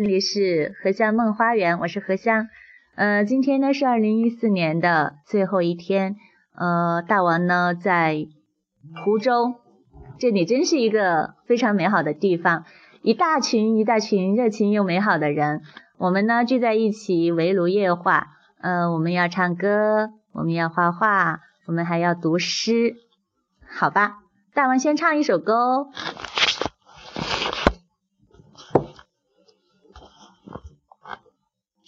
[0.00, 2.48] 这里是荷香梦花园，我是荷香。
[2.94, 6.16] 呃，今天呢是二零一四年的最后一天，
[6.56, 8.26] 呃，大王呢在
[9.04, 9.56] 湖州，
[10.18, 12.64] 这里真是一个非常美好的地方，
[13.02, 15.60] 一大群一大群热情又美好的人，
[15.98, 18.28] 我们呢聚在一起围炉夜话，
[18.62, 22.94] 呃，我们要唱歌，我们要画画，我们还要读诗，
[23.68, 24.20] 好吧，
[24.54, 25.88] 大王先唱一首歌哦。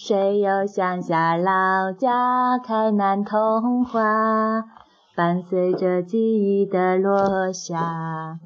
[0.04, 4.64] 谁又想下老家开满童话，
[5.14, 8.40] 伴随着记忆的落下。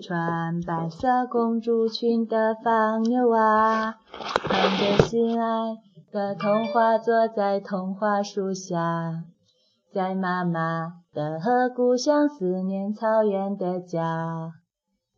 [0.00, 3.96] 穿白色公主裙的放牛娃，
[4.44, 5.76] 看着心爱
[6.12, 9.24] 的童话，坐在童话树下，
[9.92, 11.40] 在妈妈的
[11.74, 14.52] 故乡思念草原的家。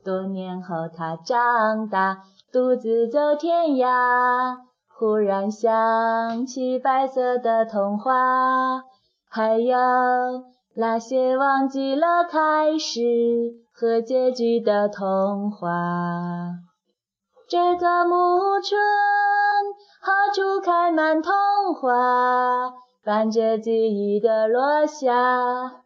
[0.02, 4.67] 多年后他长大，独自走天涯。
[4.98, 8.82] 忽然想起白色的童话，
[9.30, 9.77] 还有
[10.74, 13.00] 那些忘记了开始
[13.72, 15.68] 和结局的童话。
[17.48, 18.77] 这个暮春，
[20.02, 21.33] 何处开满童
[21.80, 22.74] 话？
[23.05, 25.12] 伴着记忆的落下，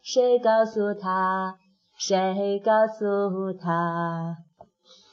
[0.03, 1.57] 谁告诉他？
[1.99, 4.39] 谁告诉他？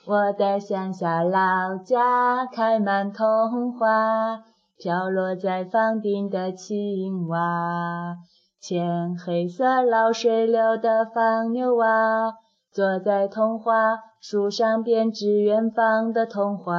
[0.09, 4.43] 我的乡下老家开满桐花，
[4.75, 8.15] 飘落在房顶的青蛙，
[8.59, 12.33] 浅黑色老水流的放牛娃，
[12.71, 16.73] 坐在桐花树上编织远方的童话。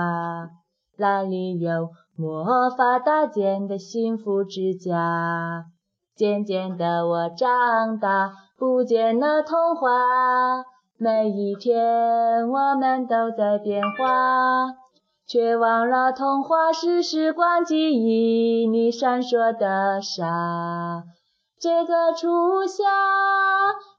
[0.98, 5.66] 那里有魔法搭建的幸福之家。
[6.16, 10.64] 渐渐的我长大，不见了童话。
[11.02, 14.66] 每一天，我们都在变化，
[15.26, 21.02] 却忘了童话是时光记忆里闪烁的沙。
[21.58, 22.84] 这个初夏，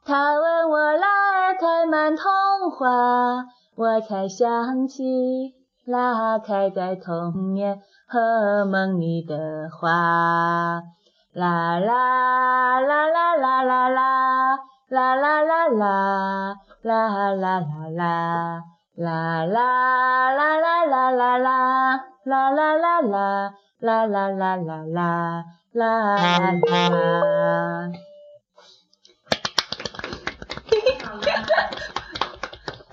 [0.05, 5.55] 他问我哪开满童话，我才想起
[5.87, 10.83] 那开在童年和梦里的花。
[11.33, 14.59] 啦啦啦啦啦啦啦，
[14.89, 16.55] 啦啦啦啦。
[16.83, 17.59] 啦啦啦
[17.91, 18.63] 啦，
[18.95, 27.91] 啦啦啦啦啦啦啦，啦啦啦啦，啦啦啦啦啦，啦啦。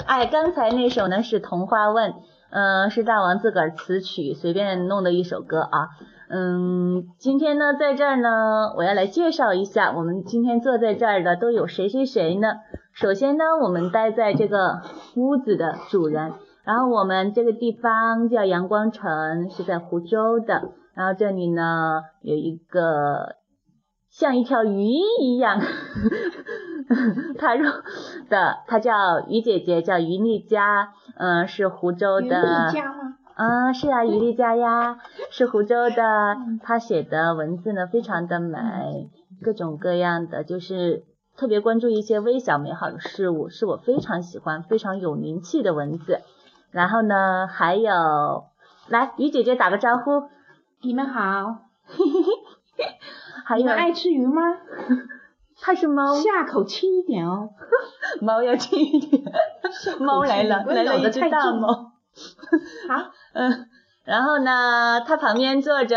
[0.05, 2.13] 哎，刚才那首呢是《童话问》，
[2.51, 5.89] 嗯，是大王自个儿词曲随便弄的一首歌啊。
[6.29, 12.49] 嗯，今天呢，在这儿呢，我要来介绍一下，我们今天坐在这儿的都有谁谁谁呢？
[13.01, 14.81] 首先呢，我们待在这个
[15.15, 16.33] 屋子的主人，
[16.65, 23.37] 然后我们这个地方叫阳光城，是在湖州的，然后这里呢有一个
[24.11, 24.89] 像一条鱼
[25.21, 25.61] 一样
[27.39, 27.67] 踏入
[28.29, 28.93] 的， 她叫
[29.29, 32.27] 鱼姐姐，叫鱼丽佳，嗯，是湖州的。
[32.27, 33.15] 于丽佳吗？
[33.37, 34.99] 啊，是啊，于丽佳呀，
[35.31, 36.37] 是湖州的。
[36.65, 39.09] 她写的文字呢，非常的美，
[39.41, 41.05] 各种各样的，就是
[41.39, 46.21] 特别关注一些微小美好的事物，是我非常喜欢、非常有灵气的文字。
[46.73, 48.47] 然后呢，还有，
[48.89, 50.25] 来，于姐姐打个招呼。
[50.83, 51.59] 你们好。
[53.45, 53.63] 还有。
[53.63, 54.43] 你们爱吃鱼吗？
[55.61, 56.17] 它是猫。
[56.17, 57.51] 下口轻一点哦。
[58.21, 59.23] 猫要轻一点。
[60.01, 61.93] 猫来了，来了一只大猫。
[62.89, 63.68] 好， 嗯，
[64.09, 65.97] 然后呢，他旁边坐着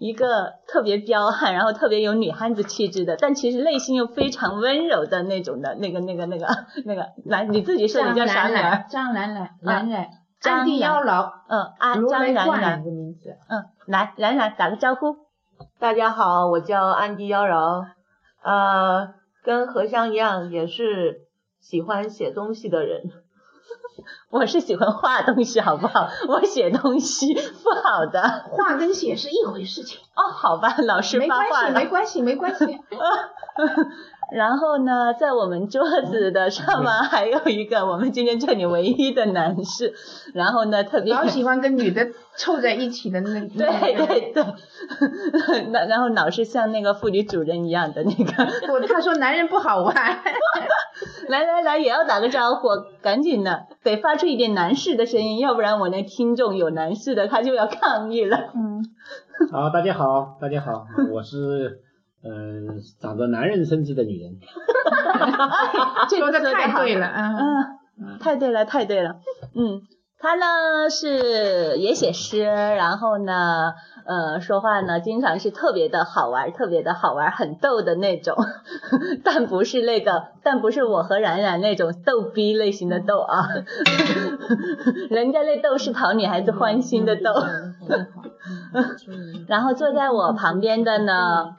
[0.00, 6.48] 一个特别彪悍，然后特别有女汉子气质的，但其实内心又非常温柔的那种的那个那个那个
[6.84, 8.84] 那个， 来，你自己说你叫啥名儿？
[8.90, 10.08] 张冉冉，冉冉，
[10.42, 15.14] 安迪妖娆，嗯，安张冉冉的名字，嗯，来，冉冉打个招呼。
[15.78, 17.84] 大家好，我叫安迪妖娆，
[18.42, 21.20] 呃，跟何香一样，也是
[21.60, 23.02] 喜欢写东西的人。
[24.30, 26.08] 我是喜欢画东西，好不好？
[26.28, 30.00] 我写东西不好的，画跟写是一回事情。
[30.14, 31.72] 哦，好吧，老师发话了。
[31.72, 32.80] 没关系，没关系， 没关系。
[34.30, 39.94] 然后呢，在我们桌子的上方还有一个我们今天这里唯一的男士。
[40.34, 43.40] 然后呢，特别老喜欢跟女的凑在一起的那。
[43.48, 44.44] 对对对。
[45.72, 48.72] 那然后老是像那个妇女主人一样的那个。
[48.72, 49.94] 我，他说男人不好玩。
[51.28, 52.68] 来来来，也要打个招呼，
[53.00, 58.50] 赶紧的，得发出一点男士的声音，要不然我那听众有男士的，他就要抗议了。
[58.54, 58.84] 嗯。
[59.52, 61.80] 好，大家好，大家好，我是
[62.28, 64.38] 嗯长着男人身子的女人。
[66.18, 67.78] 说的太对了，嗯。
[68.00, 69.16] 嗯，太对了，太对了，
[69.56, 69.82] 嗯，
[70.20, 73.72] 他呢是也写诗，然后呢，
[74.06, 78.36] 呃，说话呢经常是特别的好玩，特别的好玩，很逗的那种，
[79.24, 83.48] 但不是那个，但不是我和冉冉那种逗逼类型的逗啊，
[85.10, 87.32] 人家那逗是讨女孩子欢心的逗。
[89.48, 91.56] 然后坐在我旁边的呢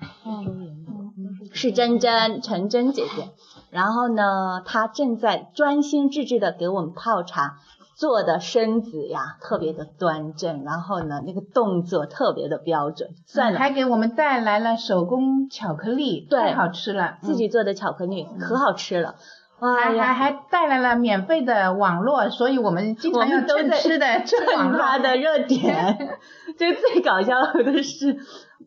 [1.59, 3.31] 是珍珍陈珍姐姐，
[3.69, 7.57] 然后呢，她正在专心致志的给我们泡茶。
[7.97, 13.09] 坐的身子呀，特别的端正，然后呢，那个动作特别的标准。
[13.27, 17.17] 算了，还给我们带来了手工巧克力，对太好吃了。
[17.21, 19.09] 自己做的巧克力可好吃了。
[19.09, 19.15] 哇
[19.59, 25.03] 还还呀，还带来了免费的网络，所以我们经常要蹭吃的 蹭他络。
[25.03, 26.17] 的热点。
[26.57, 28.17] 就最搞笑的是，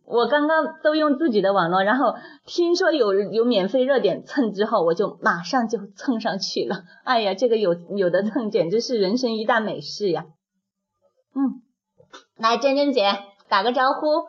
[0.05, 2.15] 我刚刚都用自己的网络，然后
[2.47, 6.85] 听说有有免费热点蹭之后，我就马上就蹭上去了。
[7.05, 10.27] 哎呀，这个有有的蹭，简直是人生一大美事呀。
[11.35, 11.63] 嗯，
[12.37, 13.19] 来珍珍姐
[13.49, 14.27] 打个招呼。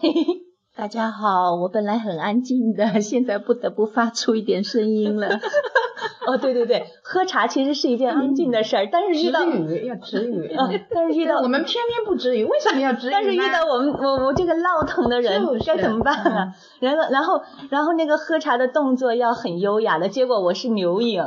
[0.00, 0.51] 嘿嘿。
[0.74, 5.28] 大家好，我本来很安静的， 现在不得不发出一点声音了。
[6.26, 13.16] 哦，对对对，喝茶其实是一件安静的事儿，但是遇到，止语要止语，嗯， 但是遇到我们偏偏不止语，为什么要止语呢？
[13.20, 16.54] 但是遇到我们我我这个闹腾的人就是该怎么办啊？
[16.80, 21.22] 然后然后然后那个喝茶的动作要很优雅的，结果我是牛影。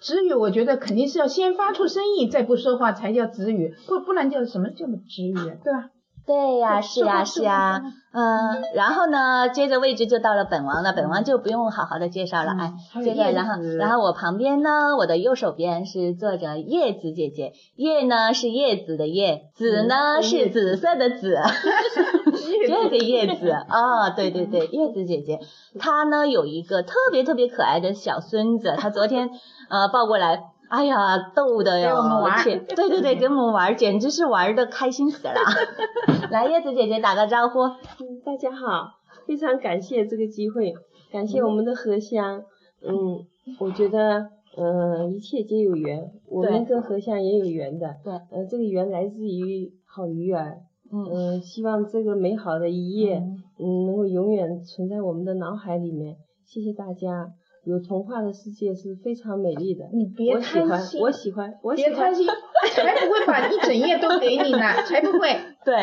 [0.00, 5.34] 止语，我觉得肯定是要先发出声音，再不说话才叫止语，不不然叫什么叫做止语，
[5.64, 5.90] 对吧？
[6.28, 7.78] 对呀， 对是呀，是是呀。
[7.80, 12.60] 吧， 嗯，然后呢，接着位置就到了本王了，本王就不用好好的介绍了，嗯
[12.94, 21.36] 哎接着然后然后我旁边呢，我的右手边是坐着叶子姐姐，叶呢是叶子的叶，紫呢是紫色的紫，
[22.66, 25.40] 这个叶子哦，对对对，叶子姐姐，
[25.78, 29.30] 她呢有一个特别特别可爱的小孙子，她昨天
[29.70, 30.42] 呃抱过来。
[30.68, 30.96] 哎呀，
[31.34, 31.88] 逗的呀！
[31.90, 35.34] 给我们玩儿对对对， 给我们玩儿，简直是玩的开心死了。
[36.30, 37.60] 来，叶子姐姐打个招呼。
[37.62, 38.90] 嗯，大家好，
[39.26, 40.74] 非常感谢这个机会，
[41.10, 42.42] 感谢我们的荷香。
[42.82, 43.24] 嗯，
[43.58, 47.96] 我觉得，呃，一切皆有缘，我们跟荷香也有缘的。
[48.04, 50.58] 对，呃，这个缘来自于好鱼儿。
[50.90, 53.22] 嗯嗯、希望这个美好的一夜，
[53.58, 56.16] 嗯，能够永远存在我们的脑海里面。
[56.46, 57.30] 谢谢大家。
[57.64, 62.14] 有童话的世界是非常美丽的，你别我喜欢，贪心，我喜欢，我喜欢别贪。
[62.14, 62.26] 心，
[62.74, 65.28] 才不会把一整页都给你呢，才不会，
[65.64, 65.76] 对，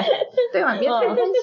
[0.51, 0.77] 对吧？
[0.79, 1.33] 别太贪心。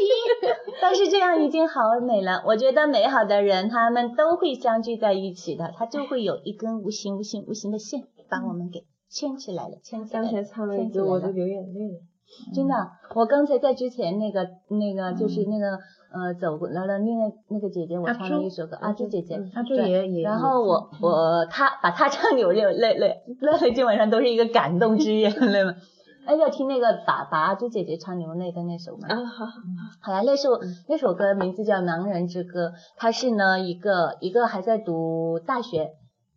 [0.81, 2.43] 但是这样已经好美了。
[2.47, 10.27] 我觉得美好的人，他们都会相聚在一起的，他就会有一根无形、无形、无形的线把我们给牵起来了，牵起来了。
[10.27, 12.01] 刚才唱了一牵起来了歌我都流眼泪了。
[12.55, 12.75] 真的，
[13.15, 15.79] 我刚才在之前那个那个就是那个
[16.13, 25.75] 呃走过来了，那个那个姐姐，我唱了一首歌，阿朱姐姐，阿朱对也也然后我我她把她唱流流泪泪泪泪，基本上都是一个感动之夜 泪嘛。
[26.25, 29.09] 哎，要听那个把把阿朱姐姐唱流泪的那首吗？
[29.09, 29.53] 啊，好好。
[30.01, 30.51] 好呀，那首
[30.89, 35.91] 那首歌名字叫《盲人之歌》，它是呢一个一个还在读大学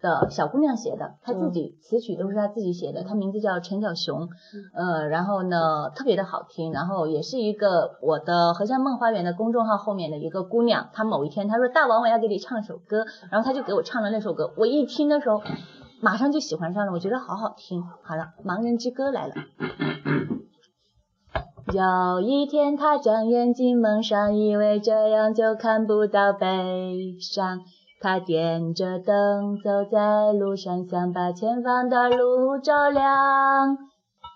[0.06, 4.30] 的小姑娘写的，她自己词曲都是她自己写的，她名字叫陈小熊，
[4.76, 15.42] 呃，然后呢特别的好听，然后也是一个我的荷香梦花园的公众号后面的一个姑娘，她某一天她说大王我要给你唱首歌，然后她就给我唱了那首歌，我一听的时候
[16.02, 17.82] 马上就喜欢上了，我觉得好好听。
[18.04, 19.34] 好了，盲人之歌来了。
[21.74, 27.60] 有一天，他睁眼睛蒙上，以为这样就看不到悲伤。
[28.06, 33.80] 他点着灯走在路上，想把前方的路照亮。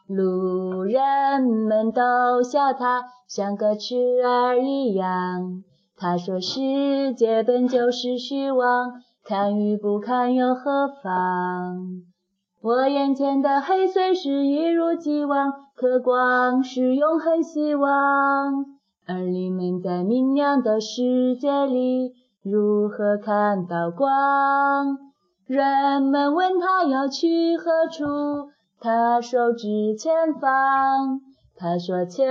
[0.08, 3.96] 路人们都笑他像个痴
[4.26, 5.64] 儿一样。
[5.96, 12.02] 他说：“世界本就是虚妄，看与不看又何妨？”
[12.64, 18.66] 我眼前的黑虽是一如既往，可光是永恒希望。
[19.06, 24.98] 而你们在明亮的世界里，如何看到光？
[25.46, 28.06] 人们问他要去何处，
[28.80, 29.68] 他手指
[29.98, 31.20] 前方。
[31.58, 32.26] 他说前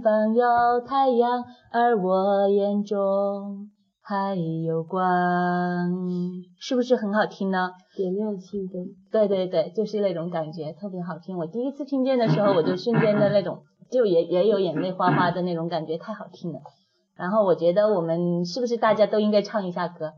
[0.00, 0.46] 方有
[0.86, 3.68] 太阳，而我眼中
[4.00, 5.02] 还有光。
[6.60, 7.70] 是不是很好听呢？
[7.96, 8.86] 点亮心灯。
[9.10, 11.36] 对对对，就是那种感觉，特别好听。
[11.36, 16.60] 我第一次听见的时候，我就瞬间的那种，就也也有眼泪哗哗的那种感觉，太好听了。
[17.18, 20.12] 然后我觉得我们是不是大家都应该唱一下歌？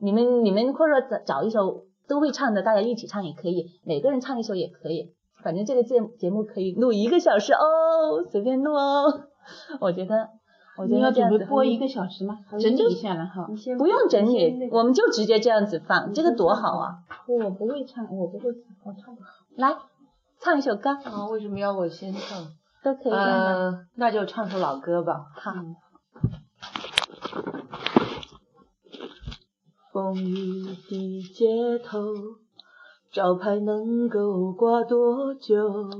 [0.00, 5.12] 你们你们或者找找一首都会唱的，大家一起唱也可以，每个人唱一首也可以。
[5.42, 9.04] 反正这个节节目可以录一个小时哦，随便录哦。
[9.80, 10.28] 我觉得，
[10.78, 12.38] 我觉你要得这样子准备播一个小时吗？
[12.58, 13.46] 整理一下了哈。
[13.76, 16.94] 不用整理，我们就直接这样子放，这个多好啊！
[17.26, 19.28] 我不会唱，我不会唱，我唱不好。
[19.56, 19.76] 来，
[20.38, 22.46] 唱一首歌啊，为什么要我先唱？
[22.82, 23.12] 都可以。
[23.12, 25.26] 呃，那就唱首老歌吧。
[25.34, 25.52] 好。
[30.00, 32.00] 风雨的街头，
[33.12, 35.90] 招牌能够挂多久？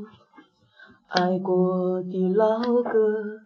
[1.09, 3.42] 爱过的老歌，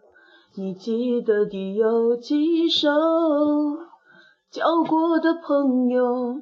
[0.55, 2.87] 你记得的有几首？
[4.49, 6.39] 交过的朋友，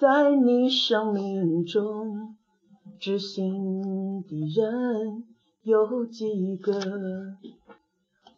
[0.00, 2.36] 在你生命中，
[3.00, 5.24] 知心的人
[5.64, 6.72] 有几个？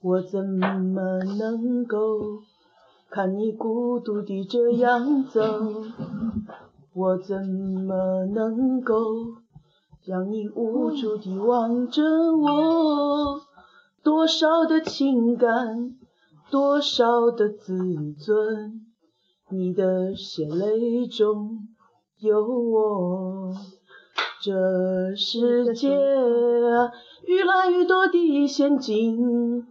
[0.01, 0.79] 我怎么
[1.39, 1.99] 能够？
[3.11, 5.43] 看你孤独的这样走，
[6.95, 8.95] 我怎么能够
[10.05, 13.41] 让你无助地望着我？
[14.05, 15.97] 多少的情感，
[16.53, 17.77] 多少的自
[18.13, 18.81] 尊，
[19.51, 21.67] 你的血泪中
[22.21, 23.53] 有我。
[24.41, 26.93] 这世界啊，
[27.27, 29.67] 愈来愈多的陷阱，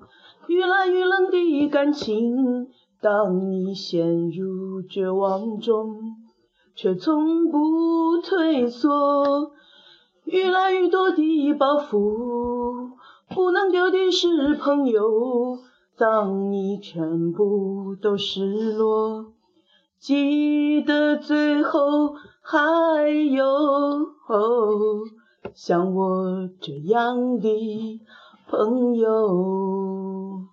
[0.47, 2.67] 愈来愈冷的感情。
[3.01, 6.17] 当你陷入绝望中，
[6.75, 9.51] 却从不退缩，
[10.25, 12.91] 愈来愈多的包袱，
[13.33, 15.59] 不能丢的是朋友。
[15.97, 19.33] 当你全部都失落，
[19.99, 23.45] 记得最后还有
[25.53, 28.01] 像我这样的
[28.47, 30.47] 朋友。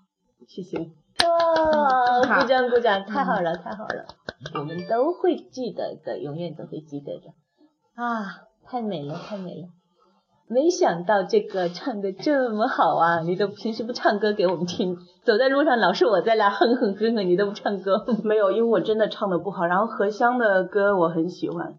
[0.46, 1.05] 谢谢。
[1.24, 4.04] 哇， 鼓掌鼓掌，太好了太好了，
[4.54, 7.32] 我们都会记得的，永远都会记得的。
[7.94, 9.68] 啊，太美了太美了，
[10.48, 13.20] 没想到这个唱的这么好啊！
[13.20, 18.04] 你都平时不唱歌给我们听，走在路上老是我在那哼哼哼哼，你都不唱歌。
[18.22, 19.64] 没有，因为我真的唱的不好。
[19.66, 21.74] 然后荷香的歌我很喜欢，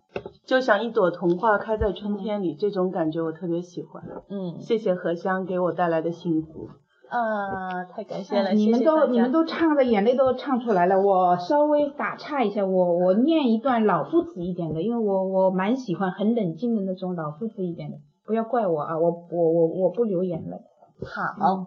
[0.46, 4.04] 就像一朵童话开在春天里，这种感觉我特别喜欢。
[4.30, 6.70] 嗯，谢谢荷香给我带来的幸福。
[7.10, 8.52] 啊，太感谢了！
[8.52, 11.00] 你们都你们都唱的眼泪都唱出来了。
[11.00, 20.58] 我稍微打岔一下，我我念一段老夫子一点的，因为我我蛮喜欢很冷静的那种老夫子一点的，不要怪我啊，我我我我不流眼泪。
[21.06, 21.66] 好，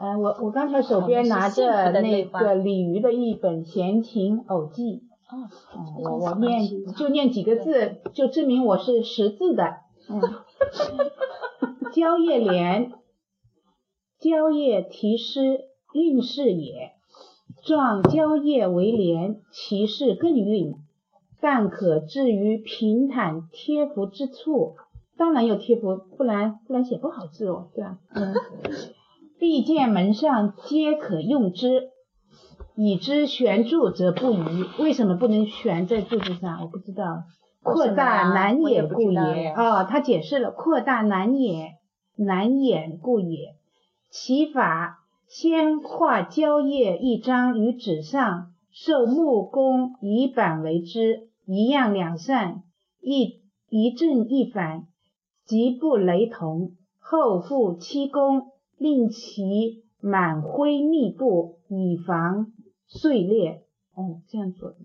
[0.00, 4.82] 嗯，我我刚才手边拿着那个鲤鱼的一本《闲情偶记》，
[5.30, 5.46] 哦，
[6.02, 6.60] 我我念
[6.96, 9.64] 就念几个字，就证明我是识字的。
[10.10, 10.20] 嗯，
[11.94, 12.90] 蕉叶莲。
[14.22, 16.92] 蕉叶题诗，韵事也。
[17.64, 20.74] 状蕉叶为莲，其势更韵。
[21.40, 24.76] 但可置于平坦贴服之处。
[25.16, 27.98] 当然要贴服，不然不然写不好字哦，对吧？
[28.14, 28.32] 嗯。
[29.40, 31.90] 必见门上皆可用之，
[32.76, 34.64] 以之悬柱则不宜。
[34.78, 36.60] 为什么不能悬在柱子上？
[36.62, 37.24] 我不知道。
[37.64, 39.52] 扩大难也故也。
[39.56, 41.72] 哦，他解释了，扩大难也，
[42.14, 43.56] 难也故也。
[44.14, 52.62] 其法先画蕉叶一张于纸上，受木工以板为之，一样两扇，
[53.00, 53.40] 一
[53.70, 54.86] 一正一反，
[55.46, 56.72] 极不雷同。
[56.98, 62.52] 后复漆工，令其满灰密布，以防
[62.86, 63.64] 碎裂。
[63.94, 64.76] 哦，这样做的，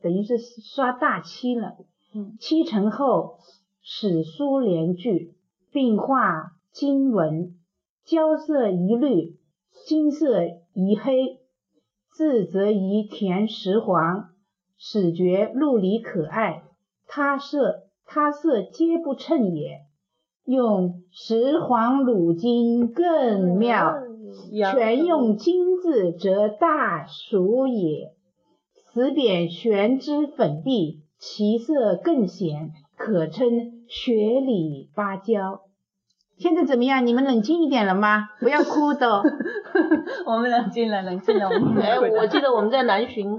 [0.00, 1.76] 等于是刷大漆了。
[2.14, 3.40] 嗯，漆成后，
[3.82, 5.34] 史书连句，
[5.72, 7.56] 并画经文。
[8.10, 9.36] 焦色宜绿，
[9.86, 11.38] 金色宜黑，
[12.12, 14.30] 字则宜填石黄，
[14.76, 16.64] 始觉陆离可爱。
[17.06, 19.82] 他色他色皆不称也。
[20.44, 23.94] 用石黄乳金更妙，
[24.72, 28.10] 全用金字则大俗也。
[28.92, 35.60] 此匾悬之粉壁，其色更显，可称雪里芭蕉。
[36.40, 37.06] 现在怎么样？
[37.06, 38.30] 你们冷静一点了吗？
[38.40, 39.22] 不要哭的。
[40.24, 41.46] 我们冷静了，冷静了。
[41.82, 43.38] 哎，我记得我们在南浔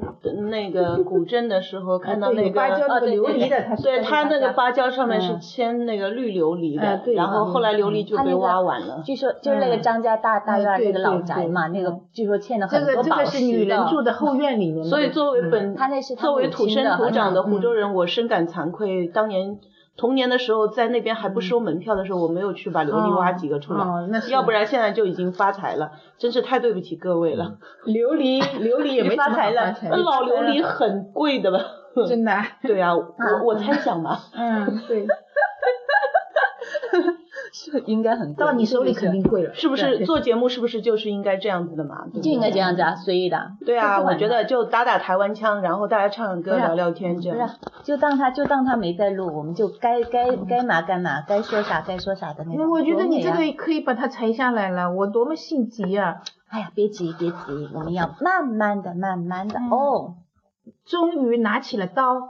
[0.51, 9.01] 那个古镇的时候，看到那个芭蕉的琉璃的，对，它那个芭蕉上面是嵌那个绿琉璃的，然后后来琉璃就被挖完了。
[9.03, 14.86] 据说就是那个张家大大院那个老宅嘛，那个据说嵌了很多宝石这个这个是女人住的后院里面。
[14.86, 19.58] 所以作为本，他那是作为土生土长的湖州人，我深感惭愧，当年。
[19.98, 23.86] 童年的时候，在那边还不收门票的时候，我没有去把琉璃挖几个出来，
[24.30, 25.92] 要不然现在就已经发财了。
[26.18, 27.58] 真是太对不起各位了。
[27.86, 31.60] 琉璃，琉璃也没发财了，那老琉璃很贵的吧？
[32.08, 32.32] 真的？
[32.64, 33.06] 对啊，我
[33.46, 34.18] 我猜想吧。
[34.34, 35.06] 嗯，对。
[37.80, 42.06] 应该很贵到你手里肯定贵了，是不是做节目是不是就是应该这样子的嘛？
[42.13, 43.51] 就应该这样子啊，随意的。
[43.66, 52.70] 对啊，我觉得就打打台湾腔，然后大家唱唱歌、聊聊天这样不是样。，就当他就当他没在录，我们就该该该嘛干嘛，该说啥该说啥的那种。
[52.70, 56.22] 我觉得你这个可以把它裁下来了，我多么心急啊！
[56.50, 60.16] 哎呀，别急别急，我们要慢慢的慢慢的、哦。
[60.86, 62.30] 终于拿起了刀，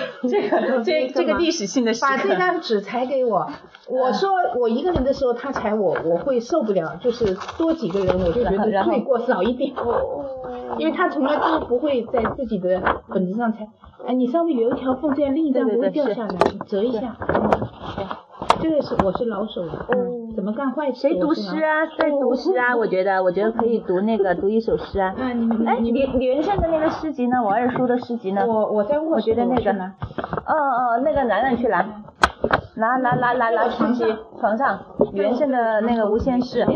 [0.28, 3.50] 这个这这个历史性的事把这，张纸裁给我。
[3.88, 9.72] 我说我一个人的时候他裁我，我会受不了，就是多几个人我就觉得罪过少一点。
[10.78, 13.68] 因为他从来都不会在自己的本子上裁，
[14.06, 17.16] 哎，你稍微留一条缝，这样另一张不会掉下来，你折一下。
[18.62, 21.00] 这个是我是老手了，嗯，怎么干坏事？
[21.00, 21.84] 谁读诗啊？
[21.98, 22.76] 谁读诗啊？
[22.76, 25.12] 我觉得我觉得可以读那个读一首诗啊。
[25.18, 27.42] 啊，你们哎，李李元胜的那个诗集呢？
[27.42, 28.46] 我二叔的诗集呢？
[28.46, 29.92] 我我在卧我觉得那个呢，
[30.46, 31.84] 哦哦，那个楠楠去拿，
[32.74, 34.04] 拿拿拿拿拿诗集，
[34.40, 34.80] 床上
[35.12, 36.66] 原生的那个无限式，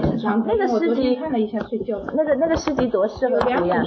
[0.45, 1.99] 那个诗集，看了一下睡觉。
[2.15, 3.83] 那个那个诗集多适合读呀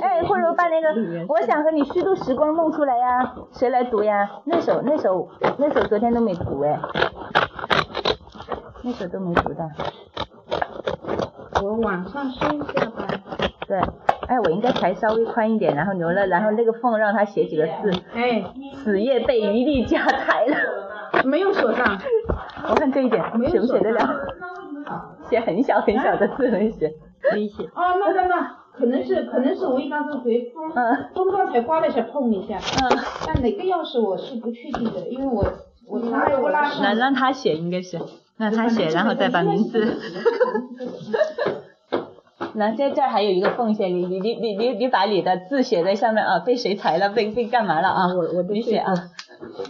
[0.00, 0.88] 哎，或者我把那个
[1.28, 4.30] 我想和你虚度时光弄出来呀，谁来读呀？
[4.44, 6.80] 那首那首那首昨天都没读哎，
[8.82, 9.68] 那首都没读的。
[11.62, 13.06] 我晚上睡一下吧。
[13.68, 13.78] 对，
[14.26, 18.42] 哎，我应该裁稍微宽一点，然后留了，然后那个缝让他写几个字，哎，
[18.82, 20.56] 此夜被余力加裁了。
[21.24, 21.98] 没有锁上，
[22.68, 24.26] 我看这一点没有写不写得了？
[25.28, 27.64] 写很小很小的字能写，可以写。
[27.74, 35.44] 哦，那那那，可能是可能是我一刚才随风嗯风刚才刮了一下碰一下，嗯，但哪个钥匙我是不确定的，因为我
[35.86, 36.96] 我从来不拉那上。
[36.96, 38.00] 让他写应该是，
[38.36, 39.96] 让他写，然后再把名字。
[42.54, 48.06] 那在这儿还有一个缝隙，你你你你你你把你的字写在上面啊，被谁裁了，被被干嘛了啊？
[48.14, 48.94] 我我都你写啊，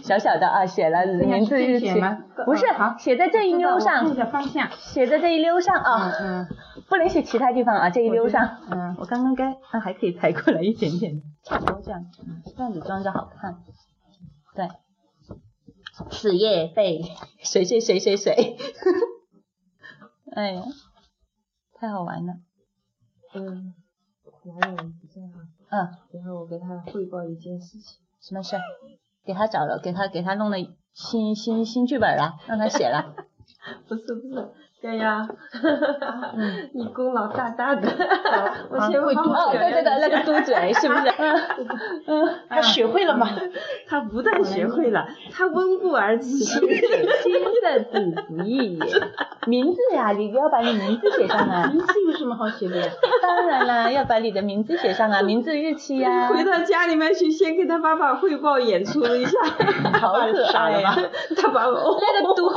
[0.03, 2.65] 小小的啊，写了名字日期写吗，不是
[2.97, 4.69] 写在这一溜看上一，下方向。
[4.71, 6.47] 写在这一溜上啊，嗯
[6.89, 8.57] 不能写其他地方啊，这一溜上。
[8.69, 13.57] 嗯，我刚刚该啊还可以抬过来一点点，差不多这样，嗯这样子装着好看。
[14.55, 14.67] 对，
[16.09, 17.01] 此夜被
[17.43, 18.57] 谁谁谁谁谁，
[20.35, 20.63] 哎呀，
[21.77, 22.33] 太好玩了。
[23.33, 23.73] 嗯，
[24.59, 25.31] 男人不这样，
[25.69, 28.55] 嗯，然后我给他汇报一件事情，什么事？
[29.25, 30.57] 给他找了，给他给他弄了
[30.93, 33.15] 新新新剧本了，让他写了。
[33.87, 35.27] 不 是不是，对呀，
[36.73, 37.87] 你功劳大大的，
[38.71, 41.07] 我先会嘟嘴，对对对，那个嘟嘴是不是？
[41.19, 41.37] 嗯。
[42.07, 43.27] 嗯，他学会了吗？
[43.87, 48.41] 他不但学会了，他温故而知新新的字不。
[49.47, 51.67] 名字呀，你要把你名字写上啊。
[51.71, 52.77] 名字有什么好写的？
[52.77, 52.87] 呀？
[53.21, 59.39] 当然啦，要把你的名字写上啊， 名字、日期呀、回到家里面去，先跟他爸爸汇报演出一下，
[59.99, 60.95] 好可爱呀、
[61.35, 62.49] 他把我那个嘟，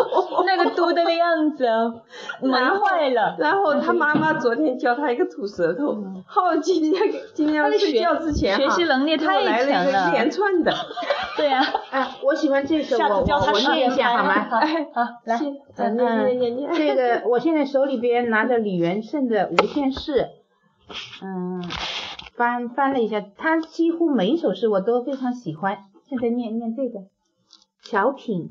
[0.46, 2.02] 那个嘟的那样子哦，
[2.40, 3.36] 萌坏了。
[3.38, 5.96] 然后他妈妈昨天教他一个吐舌头，
[6.26, 10.72] 好，今天今天要睡觉之前哈学习能力太来了一个强了连串的，
[11.36, 14.48] 对呀、哎，我喜欢这首，我我我念一下好吗？
[14.48, 14.58] 好，
[14.94, 15.38] 好，来，
[15.76, 20.30] 嗯，念念念念，这个 我现在手里边拿着李元胜的《无限事》，
[21.24, 21.62] 嗯，
[22.34, 25.78] 翻翻了一下，他几乎每一首诗我都非常喜欢。
[26.08, 27.00] 现在念念这个，
[27.82, 28.50] 小品。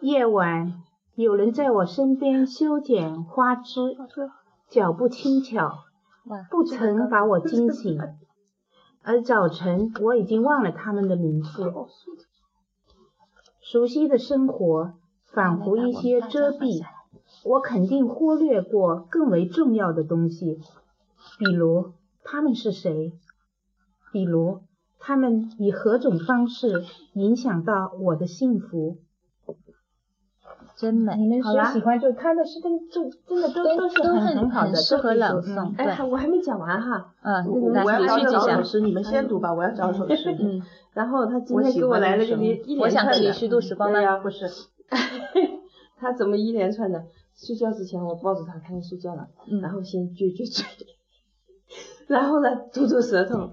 [0.00, 0.82] 夜晚，
[1.16, 3.96] 有人在我身边修剪花枝，
[4.68, 5.84] 脚步轻巧，
[6.50, 7.98] 不曾把我惊醒。
[9.02, 11.72] 而早晨，我已经忘了他们的名字。
[13.62, 14.92] 熟悉的生活
[15.32, 16.84] 仿佛一些遮蔽，
[17.46, 20.60] 我肯定忽略过更为重要的东西，
[21.38, 23.14] 比如他们是谁，
[24.12, 24.60] 比如
[24.98, 28.98] 他们以何种方式影响到我的幸福。
[30.76, 31.16] 真美。
[31.16, 35.74] 你们谁喜欢就他的诗，真就真的都都都是很很好的，适合朗诵。
[35.76, 38.62] 哎，我还没讲完哈，嗯，我要找首。
[38.62, 40.36] 诗，你们先读吧，我要找首诗。
[40.38, 40.62] 嗯，
[40.92, 43.98] 然后他今天给我来了个一一我想连串的，虚度时光吗？
[43.98, 44.46] 对呀，不是，
[45.98, 47.04] 他怎么一连串的？
[47.34, 50.64] 睡觉之前我抱着他，他要睡觉了，嗯然后先撅撅嘴，
[52.08, 53.50] 然后呢吐吐舌头，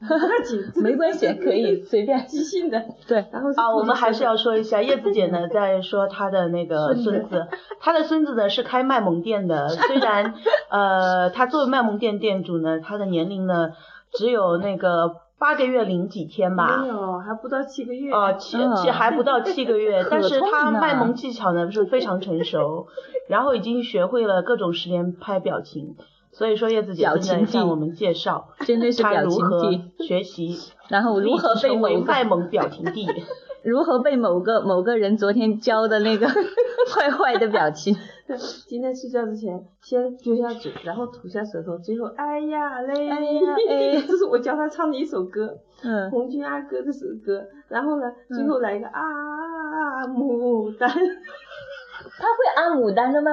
[0.80, 2.24] 没关系，可以随便。
[2.26, 7.46] 即兴的，对，然后啊，我们还是要说一下， 叶子姐呢在说她的那个孙子，
[7.80, 10.34] 她的孙子呢是开卖萌店的， 虽然
[10.70, 13.70] 呃，他作为卖萌店店主呢，他的年龄呢
[14.12, 16.78] 只有那个八个月零几天吧。
[16.82, 18.76] 没，有，还不到七个月，哦，七嗯。
[18.76, 22.86] 其还不到七个月，但是他卖萌技巧呢是非常成熟，
[23.28, 25.96] 然后已经学会了各种十连拍表情，
[26.38, 30.06] 所以说叶子姐正表情向我们介绍 真的是表如何情帝。
[30.06, 30.56] 学习，
[30.88, 33.06] 然后如何被为某卖萌表情帝。
[33.64, 37.94] 如何被某个某个人昨天教的那个坏坏的表情。
[38.68, 47.42] 今天睡觉之前先撅下嘴，然后吐下舌头，最后哎呀嘞，哎呀哎这是我教他唱的一首歌，嗯，红军阿哥这首歌。
[47.68, 53.30] 然后呢，最后来一个啊牡丹，他会按牡丹的吗？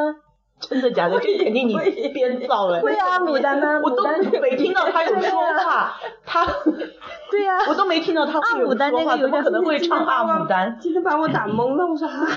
[0.61, 1.19] 真的假的？
[1.19, 1.75] 这肯定你
[2.13, 2.79] 编造了。
[2.81, 3.79] 会啊，牡丹呢？
[3.83, 4.03] 我都
[4.41, 5.93] 没听到他有说话，
[6.25, 6.45] 他
[7.29, 10.77] 对呀、我都没听到他会有阿牡丹说话，怎么可能会唱阿牡丹？
[10.79, 12.35] 今天把我打懵了，我说哈哈哈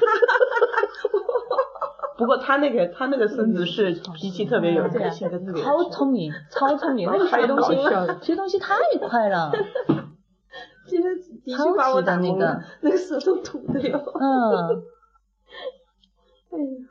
[2.19, 5.31] 不过他那个他那个孙子是脾气特别有对啊性
[5.63, 7.77] 超聪明，超聪明，那 个学东西
[8.23, 8.75] 学东西太
[9.09, 9.53] 快了。
[10.89, 13.99] 今天的确把我打懵了，那个舌头吐的哟。
[14.19, 14.83] 嗯，
[16.51, 16.89] 哎呀，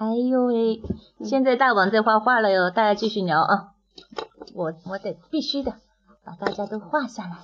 [0.00, 0.80] 哎呦喂，
[1.22, 3.74] 现在大王在画画了哟，大家继续聊啊。
[4.54, 5.74] 我我得必须的
[6.24, 7.36] 把大家都画下来。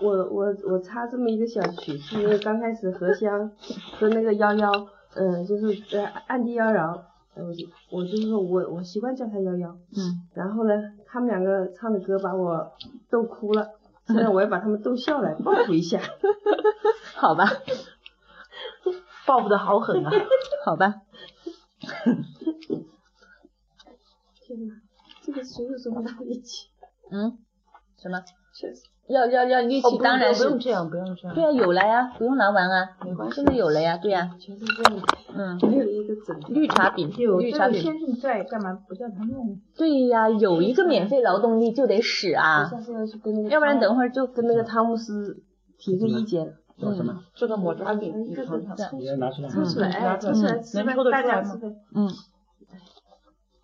[0.00, 3.52] 我我我插这么一个小曲，是因为刚开始荷香
[4.00, 4.68] 和那个幺幺，
[5.14, 7.02] 嗯，就是在暗地妖娆，
[7.36, 10.74] 呃我就我就是说我我习惯叫他幺幺，嗯，然后呢，
[11.06, 12.72] 他们两个唱的歌把我
[13.08, 13.68] 逗哭了，
[14.08, 16.00] 现在我要把他们逗笑来，报复一下。
[17.14, 17.44] 好吧，
[19.24, 20.10] 报复的好狠啊！
[20.64, 20.94] 好吧，
[24.46, 24.74] 天哪，
[25.22, 26.68] 这个水有这么大力气？
[27.10, 27.38] 嗯，
[28.00, 28.22] 什么？
[28.54, 31.34] 确实，要要要力气，当然不是用这样，不用这样。
[31.34, 35.00] 对啊，有了呀，不用拿完啊，没关系现在有了呀，对呀，全是这样，
[35.34, 36.40] 嗯，没有一个整。
[36.48, 39.60] 绿茶饼，有绿茶饼，先生在，干嘛不叫他弄？
[39.76, 45.42] 对呀，有一个免费劳动力就得使啊，下次要去跟那个，要不然等会儿就跟那个汤姆斯
[45.78, 46.56] 提个意见。
[46.78, 47.18] 有什么？
[47.34, 48.66] 这个抹茶饼，一个个你
[49.18, 49.48] 拿出来。
[49.48, 51.68] 抽出来，哎，抽出来吃呗能抽，得大出来吗家吃呗。
[51.94, 52.08] 嗯，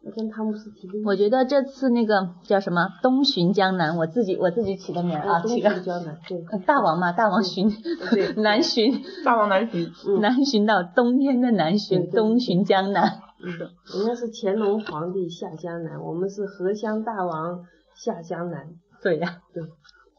[0.05, 0.88] 我跟汤姆斯提。
[1.05, 7.70] 我觉得这次那个叫什么东巡江南，我自己我自己起的名儿啊，东起个西胶囊，对 大王嘛，大王巡，
[8.37, 13.20] 南巡，大王南巡，嗯南巡到冬天的南巡，东巡江南。
[13.44, 13.50] 嗯，
[13.98, 18.68] 人家是乾隆皇帝下江南，我们是荷香大王下江南。
[19.03, 19.62] 对呀、对。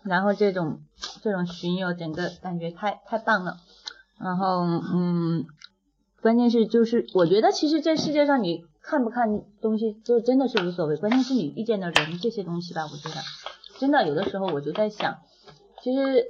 [0.06, 0.80] 然后这种
[1.22, 3.58] 这种巡游，整个感觉太太棒了。
[4.20, 4.62] 然后
[4.94, 5.46] 嗯，
[6.22, 13.22] 关键是就是我觉得其实这世界上你看不看东西，就真的是无所谓，关键是你遇见的人这些东西吧，我觉得
[13.80, 15.18] 真的有的时候我就在想，
[15.82, 16.26] 其实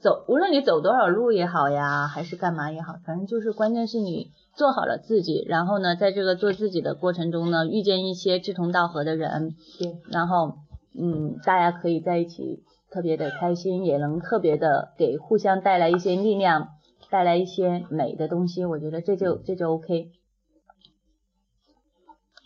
[0.00, 10.56] 走无论你走多少路也好呀，还是干嘛也好，反正就是关键是你做好了自己，然后呢，在这个做自己的过程中呢，遇见一些志同道合的人，对，然后
[11.00, 12.62] 嗯，大家可以在一起
[12.94, 16.68] 特别的开心，也能特别的给互相带来一些力量，
[17.10, 20.12] 带来一些美的东西，我觉得这就这就 OK。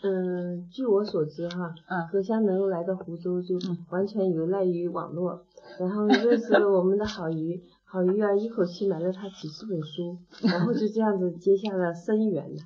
[0.01, 5.45] 嗯，据我所知哈，嗯何香能够来到湖州，就嗯完全有赖于网络，
[5.79, 12.57] 然后认识了我们的好鱼，好鱼儿一口气买了他几十本书，然后就这样子结下了深缘了。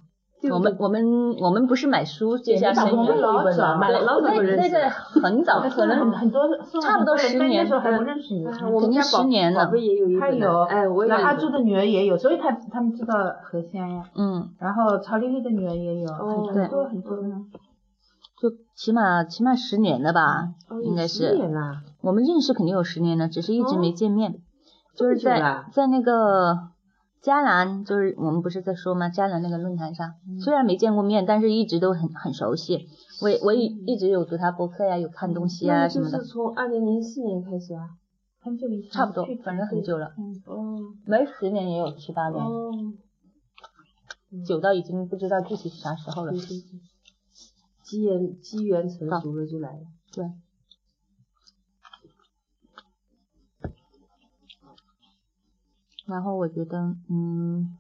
[0.44, 6.42] 对对我们我们我们不是买书接下深我们缘，老早买了老早就认识那个很早，可能很多
[6.82, 8.46] 差不多十年那时候还不认识你。
[8.46, 14.04] 啊我们肯定家宝十年了宝也有一本呢他有，哎，我也有一本然后阿朱的女儿也有，所以他他们知道何香呀。
[14.16, 17.16] 嗯，然后曹丽丽的女儿也有，哦很多很多。
[17.22, 17.46] 呢
[18.42, 20.50] 就起码起码十年了吧，
[20.84, 24.36] 应该是十年啦，我们认识肯定有十年了，只是一直哦没见面。
[24.98, 26.58] 就是在在那个
[27.24, 29.08] 迦南，就是我们不是在说吗？
[29.08, 32.90] 迦南那个论坛上，嗯虽然没见过面，但是一直都很很熟悉。
[33.22, 37.92] 我我一一直有读他博客呀，有看东西啊什么的是，从二零零四年开始啊。
[38.42, 40.08] 很久以前，差不多，反正很久了，
[40.46, 42.72] 哦没十年也有七八年，哦，
[44.46, 46.34] 久到已经不知道具体是啥时候了
[47.84, 49.86] 机缘机缘成熟了就来了。
[50.14, 50.26] 对。
[56.06, 57.78] 然后我觉得，嗯，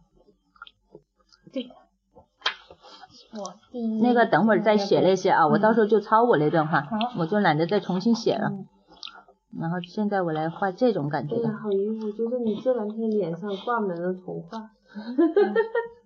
[3.36, 8.49] 我第那个等会儿再写那些啊，我到时候就抄我那段话，我就懒得再重新写了。
[8.49, 8.67] 嗯
[9.55, 14.71] 然后现在我来画这种感觉哎呀，好晕，我觉得你这两天脸上挂满了童话，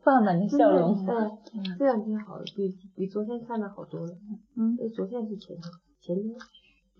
[0.03, 0.93] 挂满了笑容。
[1.07, 1.31] 哎，
[1.79, 4.13] 这两天好，比比昨天看的好多了。
[4.57, 6.35] 嗯，呃，昨天是前天，前天，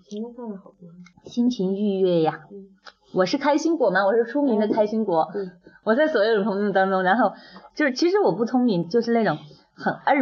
[0.09, 0.95] 前天看的好多了。
[1.25, 2.47] 心情愉悦呀。
[2.49, 2.69] 嗯
[3.13, 4.05] 我是开心果吗？
[4.05, 5.29] 我是出名的开心果。
[5.33, 5.51] 嗯。
[5.83, 7.31] 我在所有的朋友当中，然后
[7.73, 9.37] 就是其实我不聪明，就是那种
[9.73, 10.17] 很二，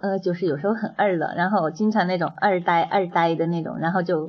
[0.00, 4.28] 呃，就是有时候很二了，然后经常那种二呆二呆的那种，然后就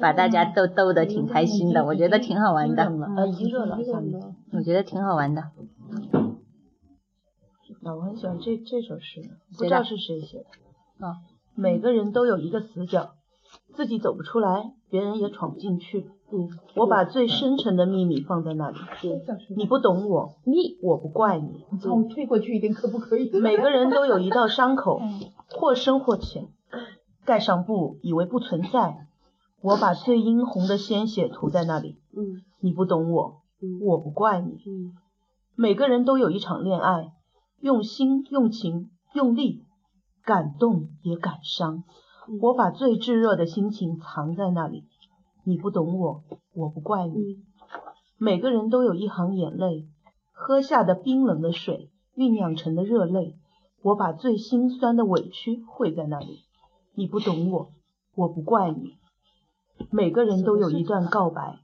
[0.00, 3.76] 把大家逗逗得挺开心的，我觉得挺好玩的，啊，已经热了，
[4.52, 5.42] 我觉得挺好玩的。
[7.82, 9.20] 啊，我很喜欢这这首诗，
[9.58, 11.04] 不知道是谁写的。
[11.04, 11.16] 啊，
[11.56, 13.14] 每个人都有一个死角，
[13.74, 16.10] 自己走不出来，别人也闯不进去。
[16.32, 18.78] 嗯，我把最深沉的秘密放在那里，
[19.56, 21.64] 你不懂我，你我不怪你。
[21.80, 23.30] 从我退过去一点可不可以？
[23.40, 25.00] 每个人都有一道伤口，
[25.50, 26.48] 或深或浅，
[27.24, 29.06] 盖上布，以为不存在。
[29.62, 34.52] 我把最殷红的鲜血涂在那里，嗯你不懂我，嗯我不怪你。
[34.66, 34.92] 嗯
[35.56, 37.12] 每个人都有一场恋爱，
[37.60, 39.64] 用心、用情、用力，
[40.24, 41.82] 感动也感伤。
[42.38, 44.84] 我把最炙热的心情藏在那里，
[45.44, 46.22] 你不懂我，
[46.54, 47.18] 我不怪你。
[47.18, 47.42] 嗯
[48.22, 49.88] 每个人都有一行眼泪，
[50.32, 53.38] 喝下的冰冷的水酝酿成的热泪。
[53.80, 56.40] 我把最心酸的委屈汇在那里，
[56.94, 57.70] 你不懂我，
[58.14, 58.98] 我不怪你。
[59.90, 61.60] 每个人都有一段告白，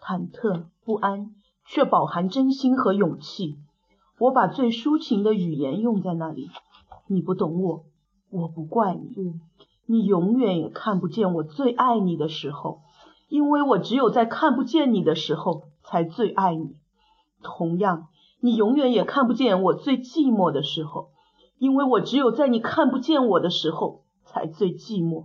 [0.00, 1.30] 忐忑不安，
[1.64, 3.60] 却饱含真心和勇气。
[4.18, 6.50] 我把最抒情的语言用在那里，
[7.06, 7.84] 你不懂我，
[8.30, 9.14] 我不怪你。
[9.16, 9.40] 嗯
[9.90, 12.82] 你永远也看不见我最爱你的时候，
[13.28, 16.76] 因为我只有在看不见你的时候才最爱你。
[17.42, 18.06] 同样，
[18.38, 21.10] 你永远也看不见我最寂寞的时候，
[21.58, 25.24] 因为我只有在你看不见我的时候才最寂寞。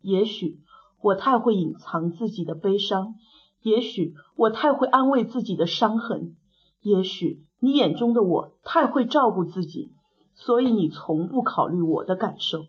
[0.00, 0.60] 也许
[1.00, 3.16] 我太会隐藏自己的悲伤，
[3.62, 6.36] 也许我太会安慰自己的伤痕，
[6.82, 9.90] 也许你眼中的我太会照顾自己，
[10.36, 12.66] 所以你从不考虑我的感受。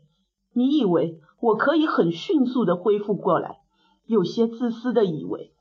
[0.57, 3.59] 你以为我可以很迅速的恢复过来，
[4.07, 5.53] 有些自私的以为，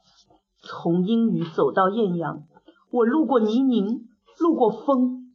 [0.62, 2.44] 从阴雨走到艳阳，
[2.90, 4.06] 我路过泥泞，
[4.38, 5.34] 路过风，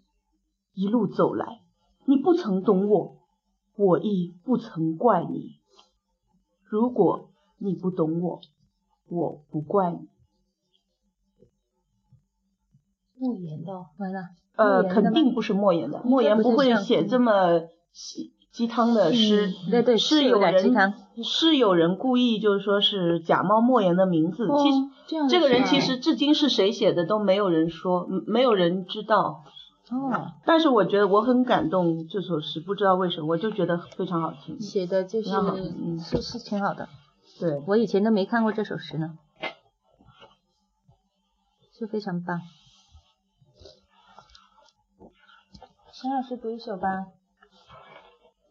[0.73, 1.61] 一路走来，
[2.05, 3.17] 你不曾懂我，
[3.75, 5.59] 我亦不曾怪你。
[6.63, 8.41] 如果你不懂我，
[9.09, 10.09] 我不怪你。
[13.15, 14.21] 莫言的，完了。
[14.55, 17.59] 呃，肯定不是莫言的，莫言不会写这么
[17.91, 19.53] 鸡鸡汤的诗。
[19.69, 20.93] 对对，是有人汤。
[21.23, 29.43] 是有人故意就是说是假冒莫言的名字，哦其实这个人其实至今是谁写的都没有人说，嗯没有人知道。
[29.91, 34.59] 哦，但是我觉得我很感动这首诗，不知道为什么，我就觉得非常好听。
[34.61, 35.29] 写的就是
[35.99, 36.87] 是是挺好的。
[37.39, 39.17] 对，我以前都没看过这首诗呢，
[41.77, 42.39] 就非常棒。
[45.91, 47.07] 沈老师读一首吧，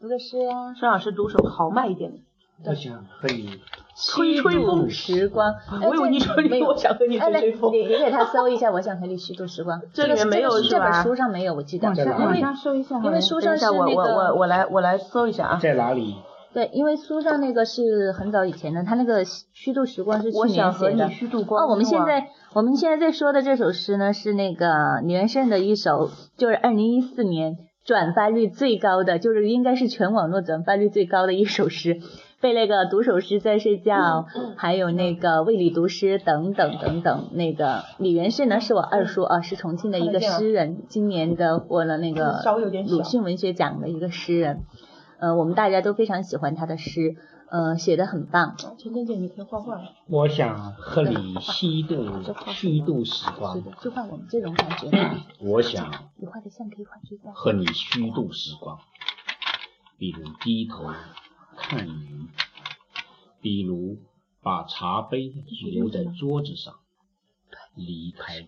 [0.01, 2.19] 读的诗呀、孙老师读首豪迈一点的。
[2.65, 3.61] 我想和你
[3.95, 5.53] 吹吹风虚度时光。
[5.53, 9.79] 哎我以为你说没有我想和你哎，来，吹吹风你你给他搜一下，我想和你虚度时光。
[9.93, 11.93] 这里面没有是吧本书上没有，我记得。
[11.95, 15.59] 在哪里因为往上搜一下因为书上是那我我个我来我来搜一下啊。
[15.61, 16.17] 在哪里？
[16.55, 21.11] 对，因为书上那个是很早以前的，他那个虚度时光是去我年想和你写的。
[21.11, 31.99] 虚度光哦，我们现在我们现在在说的这首诗呢，是那个李元胜的一首，就是二零一四年转发率最高的，就是应该是全网络转发率最高的一首诗，
[32.41, 37.29] 被那个读首诗在睡觉，还有那个为你读诗等等等等。
[37.33, 42.41] 那个李元胜呢，是我二叔啊，是重庆的一个诗人，今年的获了那个
[42.89, 44.61] 鲁迅文学奖的一个诗人。
[45.19, 47.17] 呃，我们大家都非常喜欢他的诗，
[47.51, 48.55] 呃，写的很棒。
[48.57, 49.93] 陈真姐，你可以画画了。
[50.07, 52.23] 我想和你虚度
[52.55, 54.89] 虚度时是光的，，就画我们这种感觉。
[55.43, 57.35] 我想 你画的像可以画追光。
[57.35, 58.79] 和你虚度时光，
[59.99, 60.93] 比如低头
[61.57, 62.29] 看云，
[63.41, 63.99] 比如
[64.43, 65.33] 把茶杯
[65.73, 66.75] 留在桌子上，
[67.75, 68.47] 离开，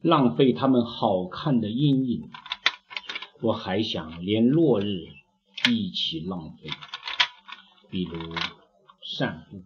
[0.00, 2.30] 浪费他们好看的阴影。
[3.42, 5.08] 我还想连落日
[5.70, 6.70] 一起浪费，
[7.90, 8.34] 比如
[9.16, 9.62] 散步，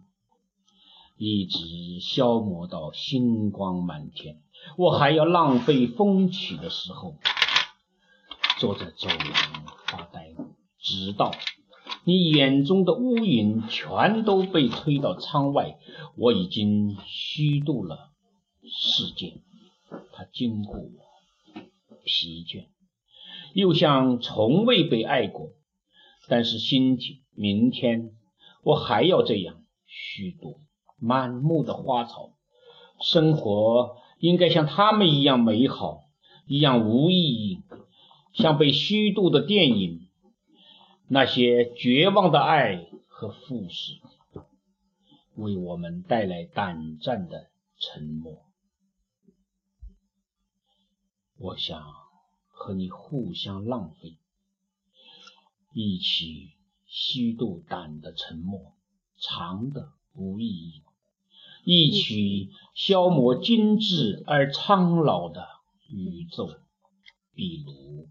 [1.17, 4.41] 一直消磨到星光满天。
[4.77, 7.17] 我还要浪费风起的时候，
[8.59, 10.33] 坐在走廊发呆，
[10.79, 11.35] 直到
[12.05, 15.77] 你眼中的乌云全都被推到窗外，
[16.15, 18.11] 我已经虚度了
[18.63, 19.41] 世界。
[20.13, 21.61] 它经过我，
[22.05, 22.67] 疲倦，
[23.53, 25.51] 又像从未被爱过。
[26.29, 28.11] 但是心情，明天
[28.63, 30.59] 我还要这样虚度
[30.97, 32.31] 满目的花草。
[33.01, 36.03] 生活应该像他们一样美好，
[36.45, 37.61] 一样无意义，
[38.31, 40.07] 像被虚度的电影，
[41.07, 43.99] 那些绝望的爱和富士，
[45.35, 48.45] 为我们带来短暂的沉默。
[51.37, 51.83] 我想
[52.47, 54.15] 和你互相浪费，
[55.73, 56.52] 一起
[56.95, 58.75] 虚度短的沉默，
[59.17, 60.83] 长的无意义。
[61.65, 65.47] 一曲消磨精致而苍老的
[65.89, 66.55] 宇宙，
[67.33, 68.09] 比如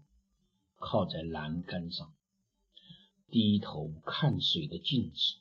[0.79, 2.11] 靠在栏杆上，
[3.29, 5.37] 低头看水的镜子，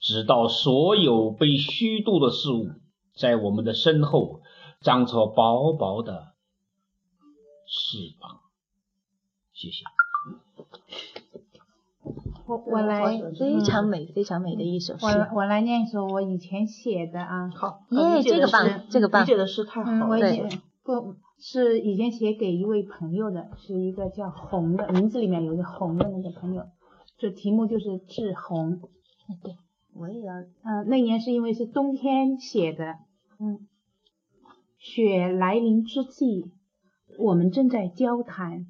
[0.00, 2.72] 直到所有被虚度的事物
[3.14, 4.42] 在我们的身后
[4.80, 6.34] 长出薄薄的
[7.68, 8.40] 翅膀。
[9.52, 9.84] 谢谢。
[12.46, 15.06] 我我来，非常美，非常美的一首诗。
[15.06, 17.50] 我我来念一首我以前写的啊。
[17.50, 19.22] 好，耶，这个棒，这个棒。
[19.22, 19.98] 理解的诗太好了。
[19.98, 26.64] 嗯，我以前不是以前写给一位朋友的，是一个叫红的，名字里面有个红的那个朋友，
[27.16, 28.78] 这题目就是致红。
[29.42, 29.56] 对，
[29.94, 30.34] 我也要。
[30.34, 32.96] 嗯，那年是因为是冬天写的。
[33.38, 33.66] 嗯。
[34.78, 36.52] 雪来临之际，
[37.18, 38.66] 我们正在交谈，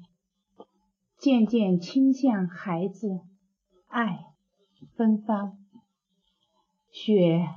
[1.17, 3.19] 渐渐倾向孩子。
[3.95, 4.33] 爱
[4.97, 5.57] 芬芳，
[6.91, 7.47] 雪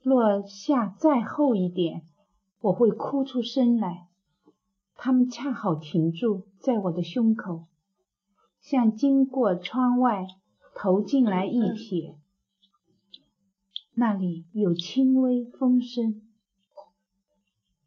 [0.00, 2.06] 落下再厚一点，
[2.60, 4.06] 我会哭出声来。
[4.94, 7.66] 他们恰好停住在我的胸口，
[8.60, 10.28] 像经过窗外
[10.76, 12.14] 投进来一瞥。
[13.94, 16.22] 那里有轻微风声。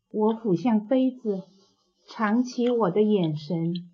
[0.10, 1.43] 我俯向杯子，
[2.06, 3.89] 藏起我的眼神，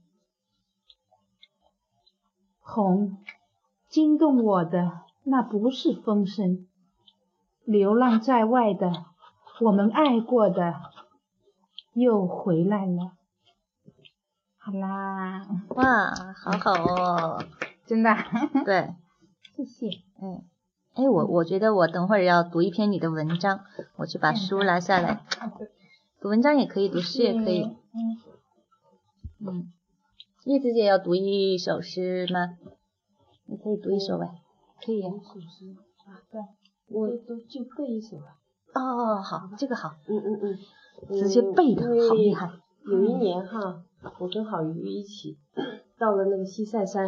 [2.60, 3.20] 红。
[3.98, 4.92] 惊动我的
[5.24, 6.68] 那不是风声，
[7.66, 8.94] 流浪在外的
[9.60, 10.76] 我们爱过的
[11.96, 13.14] 又回来了。
[14.60, 17.44] 好啦，哇，好好哦，
[17.88, 18.16] 真的。
[18.64, 18.94] 对，
[19.56, 19.88] 谢谢。
[20.22, 20.44] 嗯，
[20.94, 23.62] 哎，我我觉得我等会儿要读一篇你的文章，
[23.96, 25.26] 我去把书拿下来。
[26.22, 27.64] 读文章也可以，读诗也可以。
[27.64, 28.22] 嗯。
[29.40, 29.74] 嗯，
[30.44, 32.60] 叶子姐要读一首诗吗？
[33.48, 34.28] 你可以读一首呗，
[34.86, 35.00] 可以。
[35.00, 36.42] 一首诗啊，对，
[36.90, 38.26] 我都就背一首了。
[38.74, 39.92] 哦哦，好，这个好。
[40.08, 40.58] 嗯嗯嗯。
[41.10, 42.50] 直接背的好厉害。
[42.86, 43.84] 有一年哈，
[44.20, 45.38] 我跟郝瑜一起
[46.00, 47.08] 到了那个西塞山。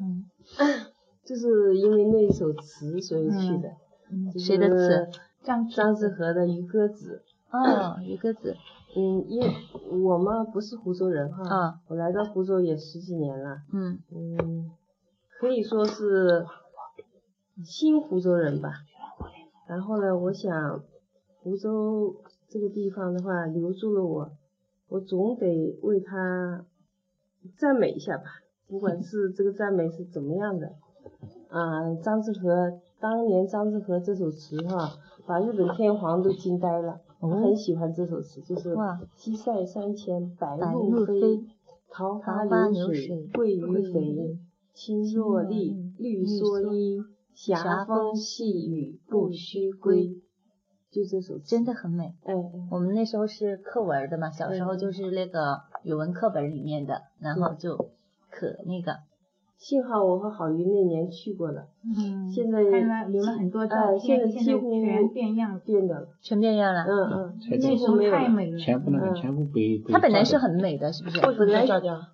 [0.00, 0.24] 嗯。
[1.24, 3.68] 就是因为那一首词，所以去的。
[4.10, 4.38] 嗯。
[4.38, 5.08] 谁的词？
[5.42, 7.22] 张张志和的《渔歌子》。
[7.56, 8.52] 哦，《渔歌子》。
[8.98, 9.48] 嗯，因为
[10.04, 11.42] 我嘛不是湖州人哈。
[11.48, 11.80] 啊。
[11.88, 13.58] 我来到湖州也十几年了。
[13.72, 13.98] 嗯。
[14.10, 14.70] 嗯。
[15.38, 16.46] 可以说是
[17.64, 18.70] 新湖州人吧。
[19.68, 20.82] 然后呢，我想
[21.42, 22.16] 湖州
[22.48, 24.30] 这个地方的话留住了我，
[24.88, 26.64] 我总得为他
[27.56, 28.24] 赞美一下吧。
[28.68, 30.74] 不管是这个赞美是怎么样的，
[31.48, 34.92] 啊，张志和当年张志和这首词哈，
[35.26, 37.00] 把日本天皇都惊呆了。
[37.20, 38.76] 我很喜欢这首词，就是
[39.16, 41.44] 西塞山前白鹭飞，
[41.88, 44.38] 桃花流水鳜鱼肥。
[44.76, 47.02] 青箬笠，绿蓑衣，
[47.34, 50.20] 霞风细雨不须归。
[50.90, 52.14] 就这首真的很美。
[52.24, 52.34] 哎，
[52.70, 57.74] 我们那时候是课文的嘛，小时候就是那个语文课本里面的，然后就
[58.30, 58.98] 可那个。
[59.58, 66.84] 幸好我和郝云那年去过了，嗯，现在留了很多照片，现在几乎全变样变的了，全变样了。
[66.84, 71.20] 嗯嗯，那时候太美了，全部那个全部被它本来是很美的，是不是？
[71.20, 71.66] 本来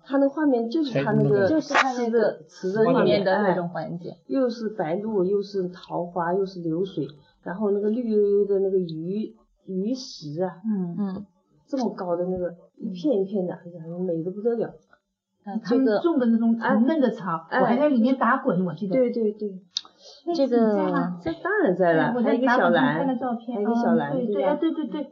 [0.05, 7.05] 它那画面就是它那个，就是它那个词的里面的那种环境，又是白鹭，又是桃花，又是流水，
[7.43, 11.25] 然后那个绿油油的那个鱼鱼石啊，嗯嗯，
[11.67, 14.73] 这么高的那个一片一片的，哎呀，美的不得了。
[15.63, 18.95] 他们种的那种很嫩的草，我还在里面打滚，我记得。
[18.95, 19.49] 对对对，
[20.35, 25.11] 这个这当然在了，还有一个小兰，还有一个小兰，对对对对对。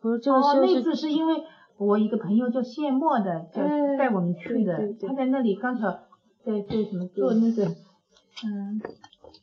[0.00, 0.58] 不是这个是。
[0.58, 1.42] 哦，那次是因为
[1.76, 3.62] 我一个朋友叫谢墨的，叫
[3.98, 5.90] 带我们去的，他在那里刚好
[6.44, 7.64] 在在什么做那个，
[8.44, 8.80] 嗯。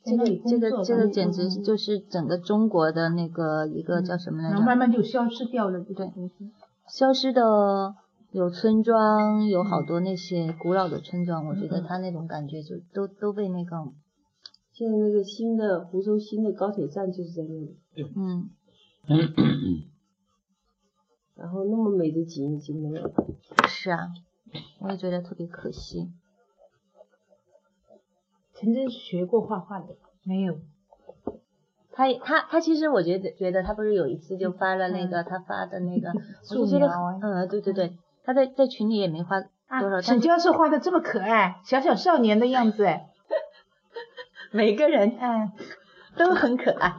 [0.04, 4.60] 这个这个这个简直就是整个中国的那个一个叫什么来着？
[4.62, 6.10] 慢慢就消失掉了，对。
[6.88, 7.96] 消失的。
[8.36, 13.78] 有村庄，有好多那些古老的村庄，我觉得它那种感觉就都都被那个。
[14.74, 17.78] 现在那个新的湖州新的高铁站就是在那里。
[18.14, 18.50] 嗯。
[21.36, 23.14] 然后那么美的景已经没有了。
[23.70, 24.10] 是啊，
[24.82, 26.12] 我也觉得特别可惜。
[28.54, 30.60] 陈真学过画画的没有？
[31.94, 36.10] 他他他其实我觉得觉得他不是有一次就发了那个他发的那个，
[36.52, 36.88] 我就觉得
[37.22, 37.98] 嗯对对对。
[38.26, 40.02] 他在在群里也没花多少。
[40.02, 43.06] 沈教授画的这么可爱，小小少年的样子哎。
[44.52, 45.52] 每个人哎
[46.18, 46.94] 都很可爱，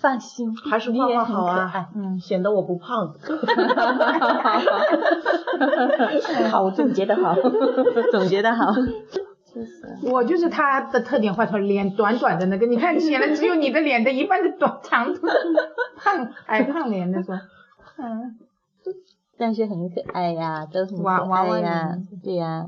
[0.00, 3.14] 放心，还是画画好啊，嗯，显得我不胖。
[6.50, 7.34] 好，我总结的好，
[8.12, 8.72] 总结的好。
[10.04, 15.26] 我就是他的特点画出来，脸短短的那个，你看显得只有你的脸的一半的短长度，
[15.98, 17.36] 胖矮胖脸那种，
[17.98, 18.38] 嗯。
[19.38, 22.66] 但是很可爱呀，都很可爱呀，对呀。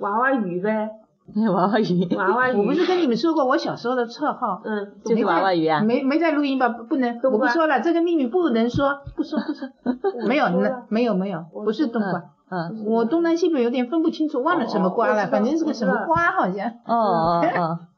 [0.00, 0.90] 娃娃鱼呗，
[1.52, 4.62] 娃娃鱼，娃娃鱼，我不是跟你们说过我小时候的绰号？
[4.64, 5.80] 嗯，就是娃娃鱼啊。
[5.80, 6.68] 没没在录音吧？
[6.70, 9.68] 不不能，我不说了，这个秘密不能说，不说不说。
[10.26, 10.48] 没有，
[10.88, 12.22] 没有没有，不是冬瓜。
[12.50, 16.70] 嗯，我东南西北有点分不清楚，忘了什么瓜了，反正是个什么瓜好像。
[16.86, 17.78] 哦哦哦。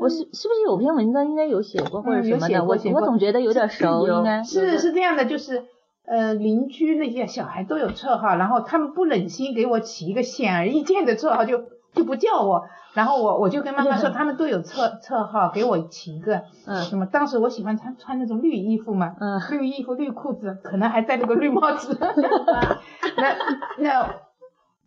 [0.00, 2.64] 我是是不是有篇文章应该有写过或者什么的？
[2.64, 5.64] 我我总觉得有点熟，应该是是这样的，就是
[6.08, 16.42] 呃邻居那些小孩都有绰号，然后他们不忍心给我起一个显而易见的绰号，就就不叫我，然后我我就跟妈妈说他们都有绰绰号，给我起一个。
[16.66, 16.88] 嗯。
[16.92, 21.98] 那么当时我喜欢穿穿那种绿衣服嘛，嗯，绿衣服绿裤子，可能还戴了个绿帽子。
[23.16, 23.36] 那
[23.78, 24.14] 那。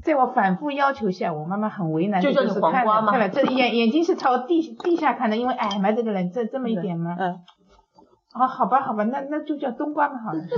[0.04, 7.16] 在我反复要求下，我妈妈很为难，就是看了看了，这眼眼睛是朝地地下看的，因为矮嘛，这个人这这么一点嘛。
[7.20, 7.36] 嗯。
[8.34, 10.42] 哦，好吧，好吧，那那就叫冬瓜嘛，好了。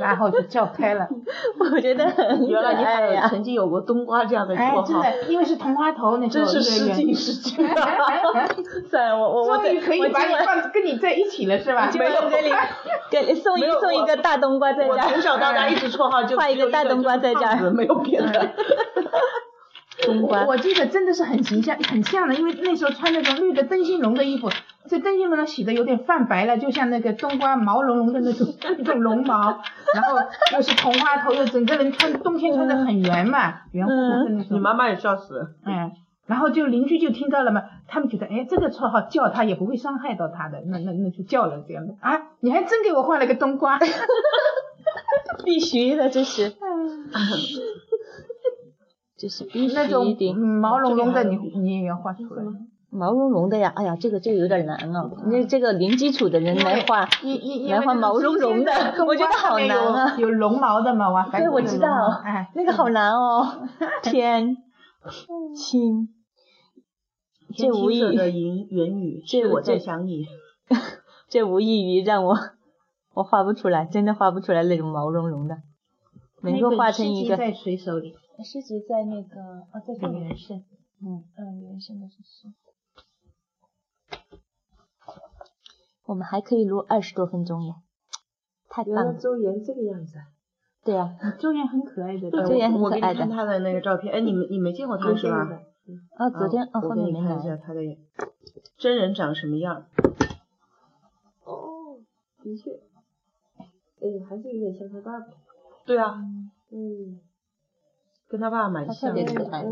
[0.00, 1.08] 然后就叫开了，
[1.58, 2.04] 我觉得
[2.46, 4.80] 原来你还曾经有过冬瓜这样的绰号。
[4.80, 6.46] 哎，真的，因为是同花头那时候。
[6.46, 7.66] 真是失敬失敬。
[8.88, 11.90] 算了，我我我终于可以把你放跟你在一起了，是吧？
[11.98, 12.52] 没有给你
[13.10, 14.90] 给送一送一个大冬瓜在家。
[14.90, 18.50] 我从小到大一直绰号就画一个大冬瓜在家，没有别的。
[20.02, 20.44] 冬瓜。
[20.46, 24.50] 我记得真的是很形象，很像的，因为那时候穿那种绿的灯芯绒的衣服。
[24.88, 28.46] 这灯芯绒洗的有点泛白了，就像那个冬瓜毛茸茸的那种
[28.78, 29.60] 那种绒毛，
[29.94, 30.18] 然后
[30.54, 34.56] 又是同花头，又整个人穿冬天穿的很圆嘛，圆乎乎的那种。
[34.56, 35.54] 你妈妈也笑死。
[35.66, 35.92] 嗯，
[36.26, 43.78] 然后就邻居就听到了嘛，他们觉得哎这个绰号叫他也不会伤害到他的，那那那就叫了这样的啊，你还真给我换了个冬瓜。
[45.44, 46.54] 必须的，这是。
[49.18, 50.16] 这是必须那种
[50.60, 52.44] 毛茸茸的，你你也要画出来。
[52.90, 55.10] 毛茸茸的呀，哎呀，这个这个有点难了。
[55.26, 57.06] 那这个零基础的人来画，
[57.68, 58.72] 来画毛茸茸的，
[59.06, 60.16] 我觉得好难啊。
[60.16, 61.88] 有绒毛的嘛，哇，对，我知道，
[62.24, 63.68] 哎，那个好难哦。
[64.02, 64.56] 天
[65.54, 66.08] 青，
[67.54, 70.24] 这无异的云云雨，这我在想你，
[71.28, 72.38] 这无异于让我
[73.12, 75.58] 我画不出来，真的画不出来那种毛茸茸的，
[76.42, 77.36] 能够画成一个。
[77.36, 78.14] 在谁手里？
[78.44, 79.40] 诗集在那个
[79.72, 80.64] 哦，在李元胜，
[81.02, 82.52] 嗯嗯，元胜的是诗。
[86.06, 87.74] 我们还可以录二十多分钟耶，
[88.68, 89.14] 太棒了！
[89.14, 90.18] 周岩这个样子，
[90.82, 92.96] 对呀，周岩很可爱的，周岩很可爱的。
[92.96, 95.60] 我给你看他的那个照片，哎，你们你没见过他是吧？
[96.16, 97.80] 啊，昨天哦，后面没看一下他的
[98.78, 99.86] 真人长什么样？
[101.44, 101.98] 哦，
[102.42, 102.70] 的确，
[103.58, 103.68] 哎，
[104.28, 105.26] 还是有点像他爸爸。
[105.84, 106.22] 对啊，
[106.70, 107.20] 嗯，
[108.28, 109.64] 跟他爸爸蛮像，特别可爱。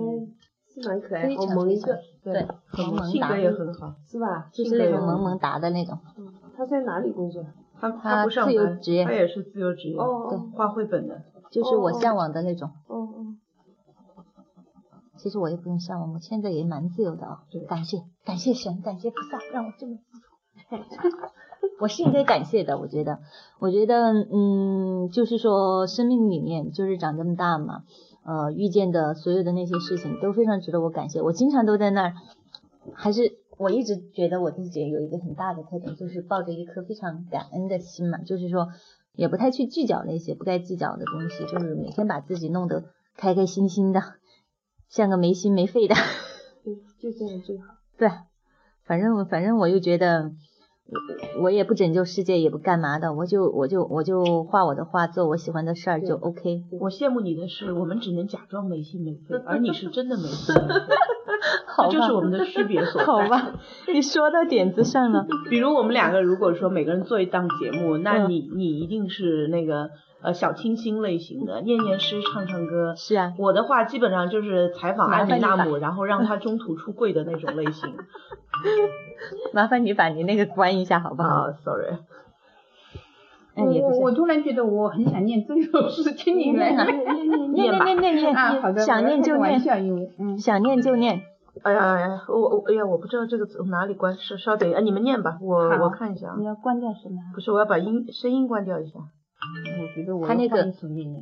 [0.68, 2.46] 是蛮可爱，好萌一个，对，
[2.76, 4.50] 萌萌性格也很好，是吧？
[4.52, 5.98] 就是那种萌萌哒的那种。
[6.18, 7.44] 嗯，他在哪里工作？
[7.80, 12.70] 他他不上班，他也是自由职业，对，画绘本的，就是我向往的那种。
[12.88, 13.36] 哦哦。
[15.16, 17.42] 其实我也不用向往，我现在也蛮自由的啊。
[17.66, 20.82] 感谢感谢神，感谢菩萨，让我这么自由。
[21.80, 23.18] 我是应该感谢的，我觉得，
[23.58, 27.82] 我觉得，嗯，就是说，生命里面就是长这么大嘛。
[28.26, 31.22] 呃，遇见的所有的那些事情都非常值得我感谢。
[31.22, 32.14] 我经常都在那儿，
[32.92, 38.68] 还是我一直觉得我自己有一个很大的特点，就是抱着一颗非常感恩的心嘛，就是说
[39.14, 44.02] 也不太去计较那些不该计较的东西，就是每天把自己弄得开开心心的，
[44.88, 45.94] 像个没心没肺的。
[46.64, 47.74] 对，就这样最好。
[47.96, 48.10] 对，
[48.82, 50.32] 反正反正我又觉得。
[51.40, 56.62] 我也不拯救世界，也不干嘛的，我就我就我就画我的画，做我喜欢的事儿就 OK。
[56.80, 60.84] 我羡慕你的是，我们只能假装没心没肺，而你是真的没心没肺，
[61.90, 63.06] 这就是我们的区别所在。
[63.06, 63.52] 好吧，
[63.92, 65.26] 你说到点子上了。
[65.50, 69.90] 比如我们两个如果说每个人做一档节目，那你你一定是那个
[70.22, 72.94] 呃小清新类型的，念念诗，唱唱歌。
[72.96, 73.34] 是啊。
[73.38, 77.94] 我的话基本上就是采访阿米纳姆，然后让他中途出柜的那种类型。
[79.52, 81.98] 麻烦你把你那个关一下好不好？Sorry。
[83.58, 89.58] 我我突然觉得我很想念这首诗，听你来念 念念念念啊，好的，想念就念，
[90.38, 91.22] 想念就念。
[91.62, 96.34] 哎呀哎呀，我我哎呀，我不知道这个从哪里关，稍稍等，哎，你们念吧，我我看一下。
[96.38, 97.16] 你要关掉什么？
[97.34, 99.00] 不是，我要把音声音关掉一下。
[99.80, 100.72] 我觉得我他那个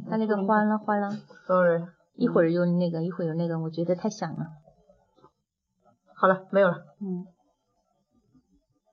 [0.09, 1.11] 他那个欢了欢了。
[1.47, 1.85] Sorry。
[2.17, 4.47] 一会儿又那个，一会儿又那个，我觉得太响了。
[6.15, 6.85] 好了，没有了。
[7.01, 7.27] 嗯。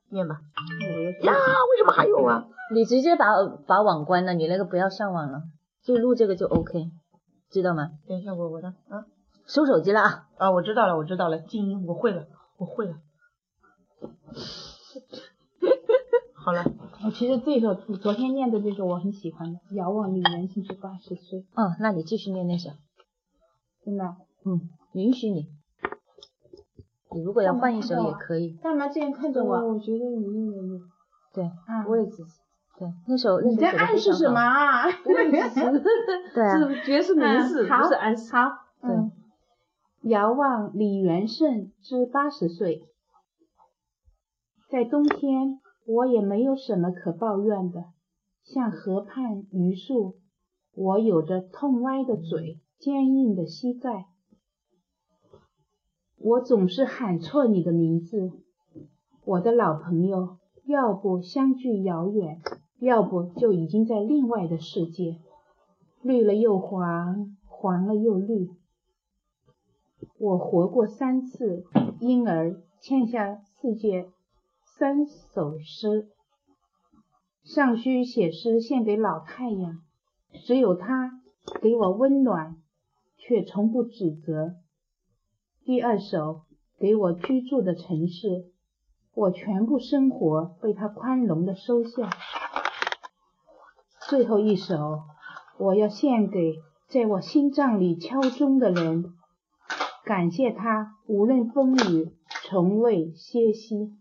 [0.08, 0.40] 念吧。
[1.22, 2.46] 呀，为什么还有啊？
[2.74, 3.26] 你直接把
[3.66, 5.44] 把网关了，你那个不要上网了，
[5.82, 6.90] 就录这个就 OK，
[7.50, 7.92] 知道吗？
[8.08, 9.06] 等一下，我我的啊，
[9.46, 10.28] 收手机了啊！
[10.38, 12.26] 啊，我知道了，我知道了，静音，我会了，
[12.56, 12.96] 我会了。
[16.44, 16.64] 好了，
[17.04, 21.46] 我其实这首昨天念的这首我很喜欢的，遥望你年轻时八十岁。
[21.54, 22.70] 嗯，那你继续念那首。
[23.84, 24.04] 真的。
[24.44, 24.60] 嗯，
[24.94, 25.46] 允许你。
[27.14, 28.54] 你如果要换一首也可以。
[28.60, 29.74] 干嘛这样看着我？
[29.74, 30.80] 我觉得你应该的，
[31.32, 32.40] 对，啊，我也支持。
[32.76, 34.40] 对，那首那你在暗示什么？
[34.40, 34.90] 啊？
[35.04, 38.32] 对啊，是爵士名士，不是暗示。
[38.34, 38.48] 好，
[38.80, 39.12] 对嗯。
[40.02, 42.82] 遥望李元胜之八十岁，
[44.68, 47.86] 在冬天，我也没有什么可抱怨的。
[48.42, 50.16] 像河畔榆树，
[50.74, 54.06] 我有着痛歪的嘴，坚硬的膝盖。
[56.18, 58.32] 我总是喊错你的名字，
[59.24, 60.38] 我的老朋友。
[60.64, 62.40] 要不相距遥远，
[62.78, 65.18] 要不就已经在另外的世界。
[66.02, 68.48] 绿了又黄，黄了又绿。
[70.18, 71.64] 我活过三次，
[71.98, 74.08] 因而欠下世界
[74.82, 76.08] 三首诗。
[77.44, 79.78] 尚需写诗献给老太阳，
[80.44, 81.20] 只有他
[81.60, 82.56] 给我温暖，
[83.16, 84.56] 却从不指责。
[85.64, 86.40] 第二首
[86.80, 88.50] 给我居住的城市，
[89.14, 92.10] 我全部生活被他宽容的收下。
[94.08, 95.02] 最后一首，
[95.60, 96.56] 我要献给
[96.88, 99.04] 在我心脏里敲钟的人，
[100.04, 102.10] 感谢他无论风雨，
[102.48, 103.92] 从未歇息。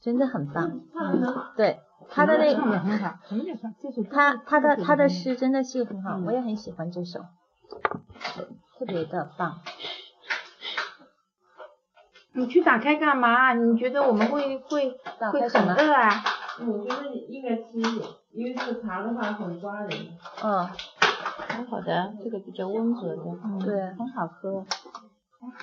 [0.00, 0.80] 真的很棒。
[1.56, 1.80] 对，
[2.10, 3.74] 他的那唱的很好，什么叫唱？
[3.80, 7.20] 这首歌他他的他的诗真的是很好，嗯我也很喜欢这首，
[8.78, 9.60] 特别的棒。
[12.36, 13.54] 你去打开干嘛？
[13.54, 16.10] 你觉得我们会会会打开什么很饿啊？
[16.66, 19.90] 我觉得你应该吃一点，因为这个茶的话很刮人。
[20.42, 20.68] 嗯，
[21.48, 24.66] 很好的，这个比较温和的，嗯，对很好喝。
[25.40, 25.56] 来吧，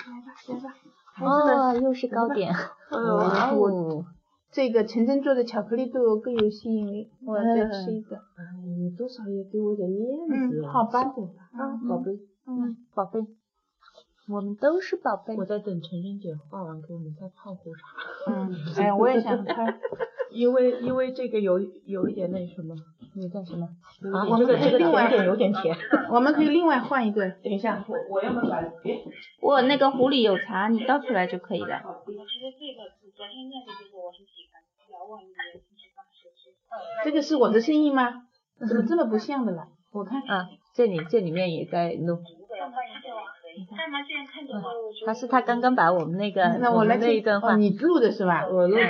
[0.48, 0.74] 来吧，
[1.20, 2.52] 哦，又是糕点。
[2.92, 4.04] 哇哦，
[4.50, 8.16] 这个陈真做的巧克力对我更有吸引力，我要再吃一个。
[8.16, 10.60] 哎，你多少也给我点面子。
[10.60, 12.12] 嗯，好吧，啊，宝贝，
[12.46, 13.20] 嗯，宝贝，
[14.28, 15.36] 我们都是宝贝。
[15.36, 19.78] 我在等陈真姐画完给我们再泡壶茶，嗯， 哎，我也想看。
[20.32, 22.74] 因为因为这个有有一点那什么，
[23.14, 23.66] 你干什么？
[24.12, 25.76] 啊，我们这个这个可以另外一点有点甜。
[26.10, 27.28] 我们可以另外换一个。
[27.42, 29.02] 等一下，我我要不要把别
[29.40, 31.80] 我那个壶里有茶，你倒出来就可以了。
[37.04, 38.22] 这个是我的声音吗？
[38.68, 39.68] 怎么这么不像的了？
[39.92, 40.22] 我看。
[40.22, 42.18] 啊，这里这里面也在弄。
[45.04, 48.46] 他是他刚刚把我们那个那我们那一段话哦，，你录的是吧？
[48.46, 48.82] 我录的，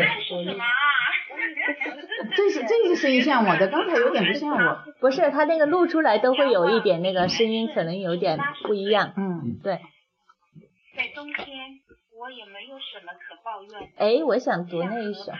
[2.37, 4.83] 这是这个声音像我的，刚才有点不像我。
[5.01, 9.13] 不是他那个录出来都会有一点那个声音，可能有点不一样。
[9.17, 9.81] 嗯，对，
[10.97, 11.81] 在冬天，
[12.19, 13.93] 我也没有什么可抱怨。
[13.97, 15.33] 哎，我想读那一首，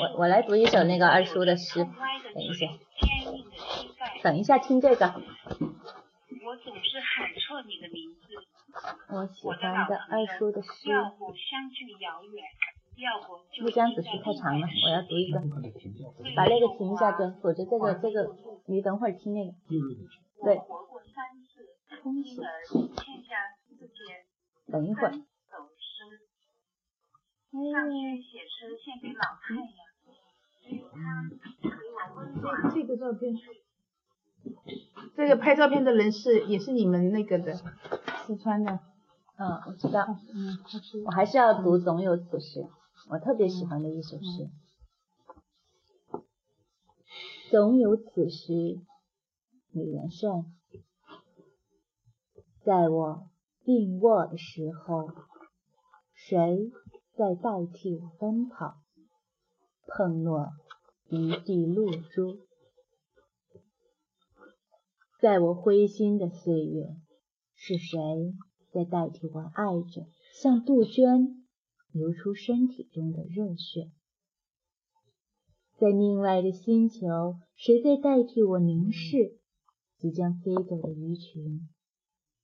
[0.00, 1.84] 我我来读一首那个二叔的诗。
[1.84, 2.66] 等一下，
[4.22, 8.20] 等一下听这个，我总是喊错你的名字。
[9.08, 10.90] 我喜欢的二叔的诗。
[10.90, 12.73] 要不相距遥远，要
[13.60, 15.40] 不这样子诗太长了，我要读一个，
[16.36, 18.34] 把那个停一下对，否则这个这个
[18.66, 19.52] 你等会儿听那个。
[20.42, 21.68] 对，活过三次，
[22.02, 23.92] 恭喜因而欠下世界
[24.70, 25.12] 等一会儿。
[27.72, 29.68] 上去写诗献给老太阳，
[30.60, 30.98] 只有他
[31.62, 32.44] 给我温暖。
[32.74, 33.32] 这个照片，
[35.16, 37.54] 这个拍照片的人是也是你们那个的，
[38.26, 38.80] 四川的。
[39.36, 40.04] 嗯，我知道。
[40.34, 40.58] 嗯，
[41.06, 42.60] 我还是要读《总有此时》，
[43.08, 44.50] 我特别喜欢的一首诗。
[47.50, 48.80] 总有此时，
[49.70, 50.44] 李元帅，
[52.64, 53.28] 在我
[53.62, 55.10] 病卧的时候，
[56.14, 56.72] 谁
[57.14, 58.76] 在代替我奔跑？
[59.86, 60.48] 碰落
[61.08, 62.38] 一地露珠。
[65.20, 66.96] 在我灰心的岁月，
[67.54, 68.34] 是谁
[68.72, 71.43] 在代替我爱着，像杜鹃
[71.94, 73.92] 流出身体中的热血？
[75.78, 79.38] 在另外的星球，谁在代替我凝视
[79.96, 81.68] 即将飞走的鱼群？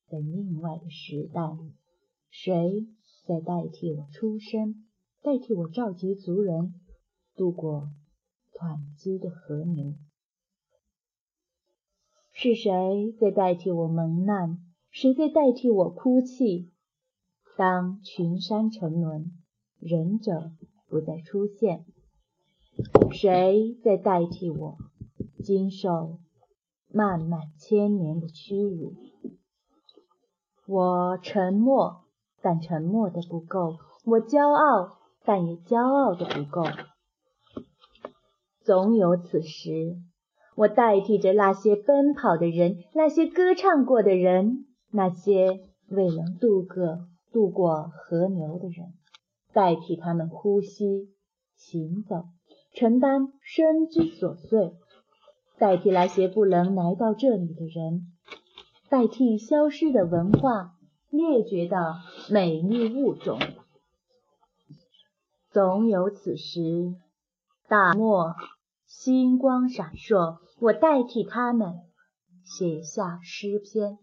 [0.06, 1.42] 在另外的时代，
[2.30, 2.86] 谁
[3.26, 4.86] 在代替我出生，
[5.20, 6.72] 代替我召集族人，
[7.34, 7.90] 渡过
[8.52, 9.96] 湍急的河流？
[12.30, 12.70] 是谁
[13.18, 14.64] 在代替我蒙难？
[14.92, 16.70] 谁在代替我哭泣？
[17.56, 19.32] 当群山沉沦，
[19.80, 20.52] 忍者
[20.88, 21.84] 不再出现，
[23.10, 24.76] 谁在代替我
[25.42, 26.18] 经受
[26.92, 28.94] 漫漫千年的屈辱？
[30.66, 32.04] 我沉默，
[32.42, 36.62] 但沉默的不够；我骄傲，但也骄傲的不够。
[38.62, 39.96] 总有此时，
[40.56, 48.92] 我代替着那些奔跑的人，那些歌唱过的人，那些未能渡过渡过河流的人，
[49.52, 51.12] 代替他们呼吸、
[51.56, 52.24] 行走、
[52.74, 54.72] 承担生之琐碎，
[55.58, 58.12] 代替那些不能来到这里的人，
[58.88, 60.76] 代替消失的文化、
[61.08, 61.96] 灭绝的
[62.30, 63.40] 美丽物种。
[65.50, 66.94] 总有此时，
[67.68, 68.36] 大漠
[68.86, 71.80] 星光闪烁，我代替他们
[72.44, 73.98] 写下诗篇。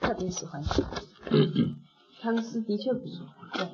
[0.00, 0.62] 特别喜欢
[1.32, 1.38] 他，
[2.20, 3.26] 他的诗的确不错。
[3.54, 3.66] 对，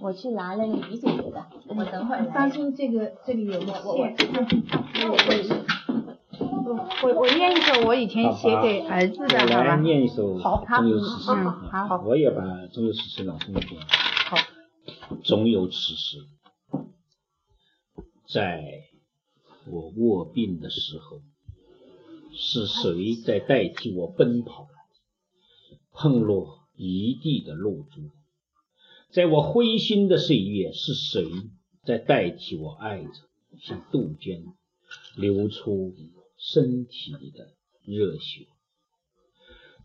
[0.00, 2.32] 我去拿了李姐姐的，我等会儿来。
[2.34, 2.50] 当。
[2.50, 3.74] 心这个这里有个线。
[6.64, 9.64] 我我我我念一首我以前写给儿子的，我来好。
[9.64, 9.76] 吧？
[9.82, 10.56] 念一首好。
[10.56, 10.80] 好。
[10.80, 11.30] 中有此时。
[11.30, 12.02] 嗯好。
[12.04, 13.80] 我也把中有此时朗诵一遍。
[14.28, 14.36] 好。
[15.24, 16.18] 总有此时，
[18.32, 18.62] 在
[19.70, 21.20] 我卧病的时候，
[22.32, 24.68] 是谁在代替我奔跑？
[25.92, 28.10] 碰落一地的露珠。
[29.10, 31.26] 在我灰心的岁月，是谁
[31.84, 33.10] 在代替我爱着，
[33.58, 34.44] 像杜鹃
[35.16, 35.94] 流出
[36.36, 37.52] 身体里的
[37.84, 38.46] 热血？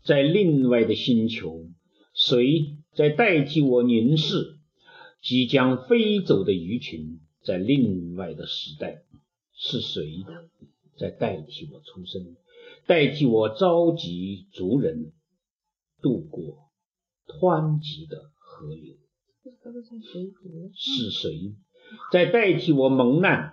[0.04, 1.66] 在另外的星球，
[2.12, 4.58] 谁在代替我凝视
[5.22, 7.20] 即将飞走的鱼群？
[7.42, 9.02] 在另外的时代，
[9.54, 10.24] 是谁
[10.96, 12.36] 在代替我出生，
[12.86, 15.12] 代替我召集族人
[16.00, 16.68] 渡过
[17.40, 18.96] 湍急的河流？
[20.74, 21.54] 是谁
[22.12, 23.52] 在代替我蒙难？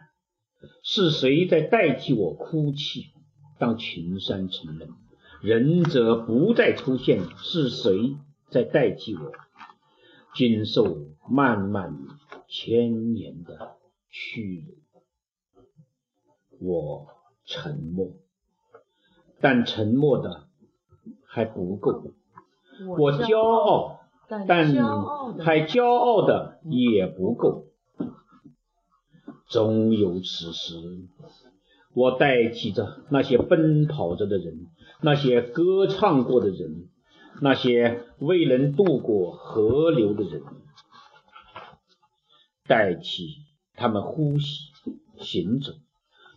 [0.83, 3.07] 是谁在代替我哭泣？
[3.57, 4.89] 当群山沉沦，
[5.41, 8.15] 仁者不再出现，是谁
[8.49, 9.31] 在代替我
[10.35, 11.97] 经受漫漫
[12.47, 13.77] 千年的
[14.09, 14.75] 屈辱？
[16.59, 17.07] 我
[17.45, 18.13] 沉默，
[19.41, 20.47] 但沉默的
[21.25, 22.13] 还不够。
[22.87, 24.47] 我骄傲，但
[25.39, 27.65] 还骄傲的也不够。
[29.49, 30.75] 终有此时，
[31.93, 34.67] 我代替着那些奔跑着的人，
[35.01, 36.87] 那些歌唱过的人，
[37.41, 40.43] 那些未能渡过河流的人，
[42.67, 43.37] 代替
[43.73, 44.71] 他们呼吸、
[45.17, 45.71] 行走、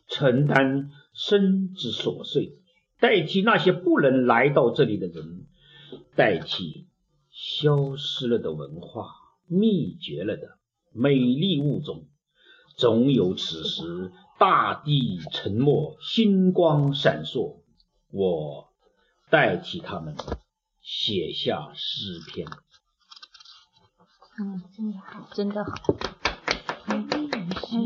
[0.08, 2.54] 承担生之琐碎，
[2.98, 5.44] 代替那些不能来到这里的人，
[6.16, 6.88] 代替
[7.30, 9.10] 消失了的文化、
[9.46, 10.58] 灭绝了的
[10.92, 12.06] 美丽物种。
[12.76, 17.60] 总有此时，大地沉默，星光闪烁，
[18.10, 18.72] 我
[19.30, 20.16] 代替他们
[20.80, 22.48] 写下诗篇。
[24.38, 26.21] 嗯，真的好，真的好。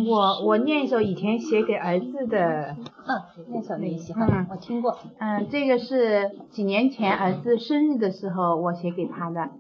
[0.09, 4.99] 我我念一首以前写给儿子的，嗯，那首你喜欢，嗯我听过。
[5.19, 9.51] 嗯，这个是几年前儿子生日的时候我写给他的。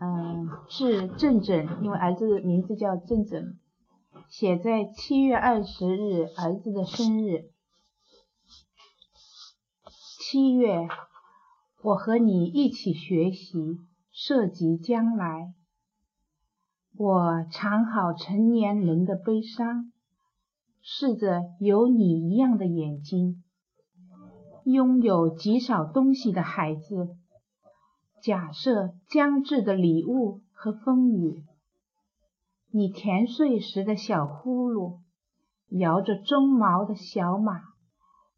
[0.00, 3.58] 嗯，是正正，因为儿子的名字叫正正，
[4.28, 7.50] 写在七月二十日儿子的生日。
[10.18, 10.88] 七月，
[11.82, 13.78] 我和你一起学习，
[14.10, 15.52] 涉及将来。
[16.94, 19.90] 我藏好成年人的悲伤，
[20.82, 23.42] 试着有你一样的眼睛，
[24.64, 27.16] 拥有极少东西的孩子。
[28.22, 31.42] 假设将至的礼物和风雨，
[32.70, 35.00] 你甜睡时的小呼噜，
[35.70, 37.62] 摇着鬃毛的小马，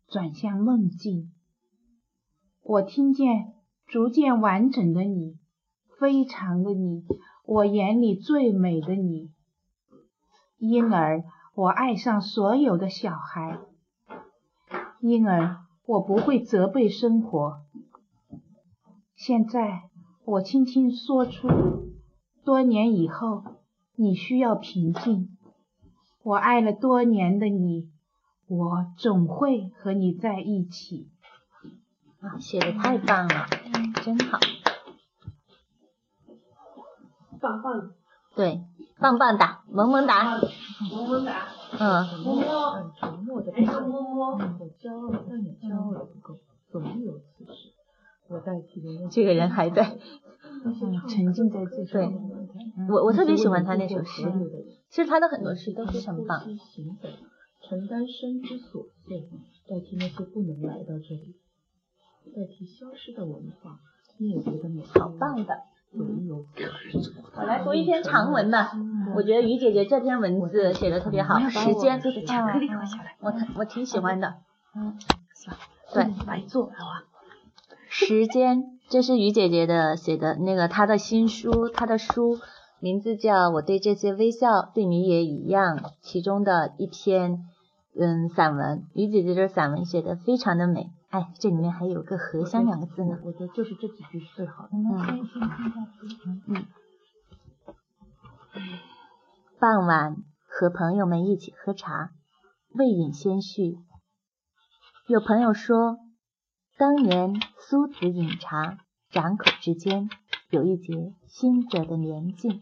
[0.07, 1.33] 转向梦境。
[2.63, 3.53] 我听见
[3.87, 5.39] 逐渐完整的你，
[5.99, 7.05] 非常的你，
[7.47, 9.31] 我眼里最美的你。
[10.59, 11.25] 因而，
[11.55, 13.59] 我爱上所有的小孩。
[15.01, 17.61] 因而，我不会责备生活。
[19.15, 19.83] 现在，
[20.25, 21.49] 我轻轻说出：
[22.45, 23.45] 多年以后，
[23.95, 25.37] 你需要平静。
[26.23, 27.91] 我爱了多年的你，
[28.49, 31.11] 我总会和你在一起。
[32.21, 33.47] 啊，写的太棒了，
[34.03, 34.39] 真好。
[37.45, 37.93] 棒棒
[38.35, 38.65] 对，
[38.99, 40.41] 棒棒哒，萌萌哒。
[40.91, 41.47] 萌萌哒，
[41.79, 44.39] 嗯，摸摸，沉默的哎，摸摸，我
[44.81, 46.39] 骄傲，但你骄傲的不够，
[46.71, 47.75] 总有此时。
[48.29, 49.99] 我代替了那些这个人还在。
[50.65, 52.49] 嗯，沉浸在这对种。
[52.89, 54.23] 我我特别喜欢他那首诗
[54.89, 56.41] 其实他的很多诗都非常棒。
[57.61, 59.21] 承担生之所碎，
[59.69, 61.37] 代替那些不能来到这里，
[62.35, 63.79] 代替消失的文化，
[64.19, 64.83] 你也觉得美。
[64.83, 65.55] 好棒的！
[67.37, 68.73] 我来读一篇长文吧。
[69.15, 73.17] 我觉得于姐姐这篇文字写的特别好，时间，巧克力留下来。
[73.21, 74.35] 我我挺喜欢的。
[75.35, 75.57] 是吧？
[75.93, 76.73] 对，白做？
[77.89, 82.39] 时间，这是于姐姐的写的那个她的新书，她的书
[82.81, 87.45] 名字叫《我对这些微笑对你也一样》，其中的一篇
[87.97, 90.91] 嗯散文，于姐姐的散文写的非常的美。
[91.15, 93.21] 哎，这里面还有个荷香两个字呢。
[93.23, 94.71] 我觉得就是这几句是最好的。
[96.49, 96.67] 嗯。
[99.61, 100.17] 傍晚
[100.49, 102.11] 和朋友们一起喝茶，
[102.71, 103.79] 未饮先叙。
[105.07, 105.99] 有朋友说，
[106.77, 108.79] 当年苏子饮茶，
[109.13, 110.11] 掌口之间
[110.51, 112.61] 有一节新者的年境。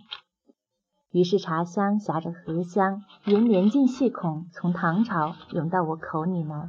[1.11, 6.69] 于是茶香夹着荷香，沿年境细孔从唐朝涌到我口里来。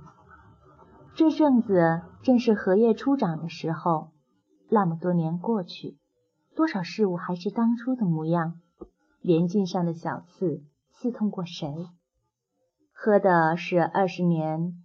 [1.16, 4.12] 这阵子正是荷叶初长的时候，
[4.70, 5.98] 那么多年过去，
[6.56, 8.60] 多少事物还是当初的模样。
[9.22, 11.72] 莲茎上的小刺刺痛过谁？
[12.92, 14.84] 喝的是二十年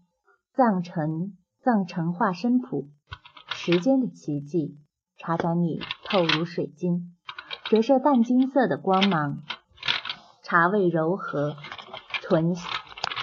[0.52, 2.88] 藏陈藏陈化生谱，
[3.50, 4.76] 时间的奇迹。
[5.16, 7.16] 茶盏里透如水晶，
[7.64, 9.38] 折射淡金色的光芒。
[10.42, 11.56] 茶味柔和，
[12.20, 12.54] 醇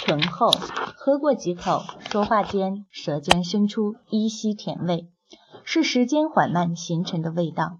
[0.01, 0.49] 醇厚。
[0.97, 1.84] 喝过几口，
[2.16, 5.09] 说话间，舌尖伸出依稀甜味，
[5.66, 7.80] 是时间缓慢形成的味道。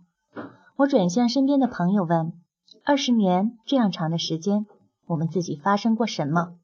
[0.75, 2.33] 我转向身边的朋友问
[2.83, 4.65] ：“二十年这样长的时间，
[5.05, 6.57] 我们自己发生过什么？”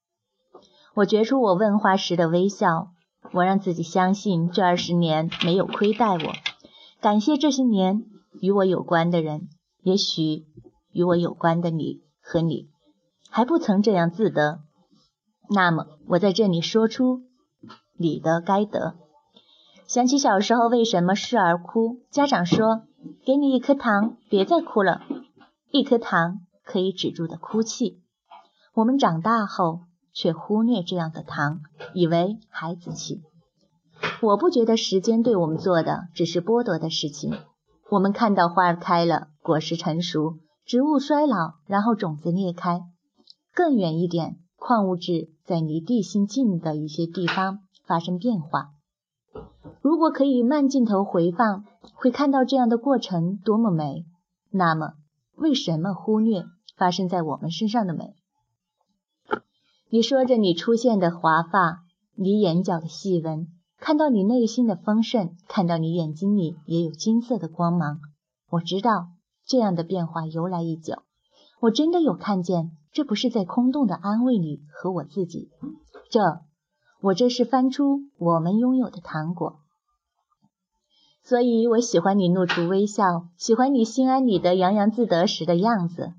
[0.95, 2.89] 我觉出我问话时的微笑，
[3.31, 6.33] 我让自己相信这二十年没有亏待我，
[6.99, 8.03] 感谢这些年
[8.41, 9.47] 与我有关的人，
[9.81, 10.43] 也许
[10.91, 12.67] 与我有关的你和你，
[13.29, 14.59] 还不曾这样自得。
[15.49, 17.21] 那么，我在这里说出
[18.01, 18.95] 理的该得。
[19.87, 22.83] 想起小时候为什么事而哭，家长说
[23.25, 25.01] ：“给你一颗糖，别再哭了。”
[25.69, 28.01] 一颗糖可以止住的哭泣。
[28.73, 29.81] 我们长大后
[30.13, 31.59] 却忽略这样的糖，
[31.93, 33.21] 以为孩子气。
[34.21, 37.37] 我不觉得时间对我们做的只是剥夺的事情。
[37.89, 42.81] 我们看到花儿开了，果实成熟，植物衰老，然后种子裂开。
[43.53, 44.37] 更远一点。
[44.55, 48.69] 矿物质在离地心近的一些地方发生变化。
[49.81, 54.05] 如果可以慢镜头回放，会看到这样的过程多么美。
[54.49, 54.93] 那么，
[55.35, 56.45] 为什么忽略
[56.77, 58.15] 发生在我们身上的美？
[59.89, 61.83] 你说着你出现的华发，
[62.15, 67.99] 你眼角的细纹，看到你内心的丰盛，看到你眼睛里也有金色的光芒。
[68.51, 69.09] 我知道
[69.45, 71.03] 这样的变化由来已久，
[71.59, 72.71] 我真的有看见。
[72.93, 75.49] 这不是在空洞的安慰你和我自己，
[76.09, 76.41] 这，
[77.01, 79.59] 我这是翻出我们拥有的糖果，
[81.23, 86.13] 所以我喜欢你露出微笑，喜欢你心安理得洋洋自得时的样子。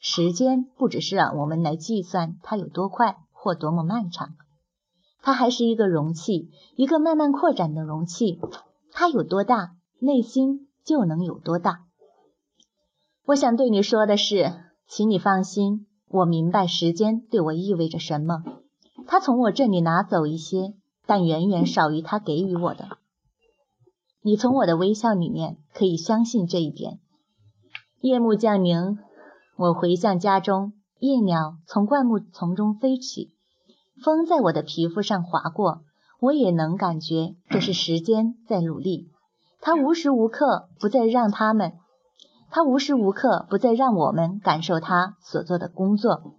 [0.00, 4.34] 时间不只是让我们来计算它有多快或多么漫长，
[5.22, 8.40] 它还是一个容器，一个慢慢扩展的容器。
[8.90, 11.84] 它有多大，内心就能有多大。
[13.26, 14.52] 我想对你说的是，
[14.88, 15.86] 请你放心。
[16.08, 18.44] 我明白时间对我意味着什么，
[19.06, 20.74] 他从我这里拿走一些，
[21.06, 22.98] 但远远少于他给予我的。
[24.22, 26.98] 你从我的微笑里面可以相信这一点。
[28.00, 28.98] 夜幕降临，
[29.56, 33.32] 我回向家中，夜鸟从灌木丛中飞起，
[34.02, 35.82] 风在我的皮肤上划过，
[36.20, 39.10] 我也能感觉这是时间在努力，
[39.60, 41.74] 它无时无刻不在让他们。
[42.50, 46.34] 他无时无刻不在让我们感受他所做的工作，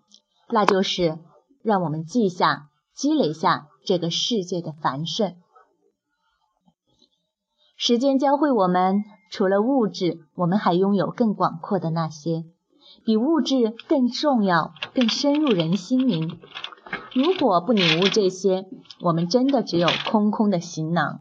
[0.50, 1.18] 那就是
[1.66, 5.36] 让我们记下、积累下这个世界的繁盛。
[7.76, 12.46] 时间教会我们，除了物质，我们还拥有更广阔的那些，
[13.04, 16.40] 比物质更重要、更深入人心灵。
[17.14, 18.66] 如果不领悟这些，
[19.02, 21.20] 我们真的只有空空的行囊。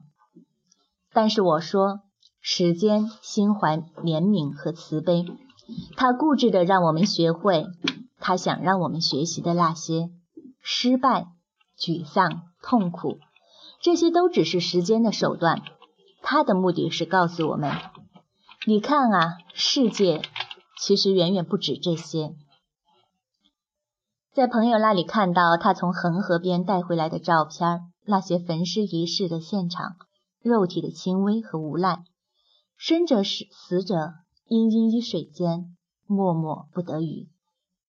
[1.13, 2.01] 但是我说。
[2.47, 5.25] 时间心怀怜悯和慈悲，
[5.97, 7.65] 他固执的让我们学会
[8.21, 10.11] 他想让我们学习的那些
[10.67, 11.27] 失败、
[11.79, 13.19] 沮丧、痛苦，
[13.83, 15.63] 这些都只是时间的手段。
[16.23, 17.71] 他的目的是告诉我们：
[18.67, 20.23] 你看啊，世界
[20.81, 22.35] 其实远远不止这些。
[24.33, 29.97] 在朋友那里看到他从恒河边带回来的照片，那些焚尸仪式的现场，
[30.41, 32.05] 肉体的轻微和无奈。
[32.79, 34.15] 生者死，死者
[34.49, 37.29] 殷殷一水间，默默不得语。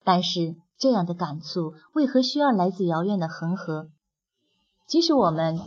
[0.04, 3.90] 但是这样的感触，为何需要来自遥远的恒河？
[4.88, 5.60] 即使我们，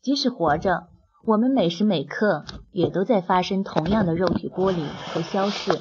[0.00, 0.88] 即使活着，
[1.24, 5.72] 我们每时每刻也都在发生同样的肉体剥离和消逝，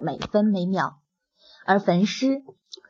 [0.00, 0.98] 每分每秒。
[1.66, 2.42] 而焚尸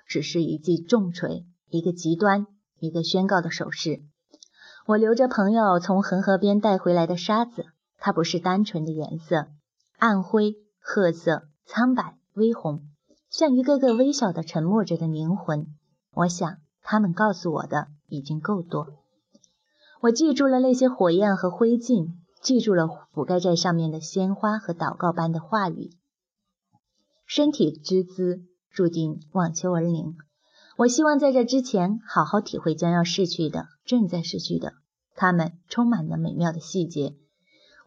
[0.07, 2.46] 只是一记重锤，一个极端，
[2.78, 4.02] 一个宣告的手势。
[4.86, 7.66] 我留着朋友从恒河边带回来的沙子，
[7.98, 9.46] 它不是单纯的颜色，
[9.98, 12.82] 暗灰、褐色、苍白、微红，
[13.37, 15.66] 像一个个微小的沉默着的灵魂。
[16.12, 18.87] 我想，他们告诉我的已经够多。
[20.01, 25.91] 我记住了那些火焰和灰烬，记住了覆盖在上面的鲜花和祷告般的话语。
[27.26, 30.14] 身体之姿注定望秋而灵。
[30.76, 34.74] 我希望在这之前好好体会将要逝去的、正在逝去的，
[35.16, 37.16] 它们充满了美妙的细节。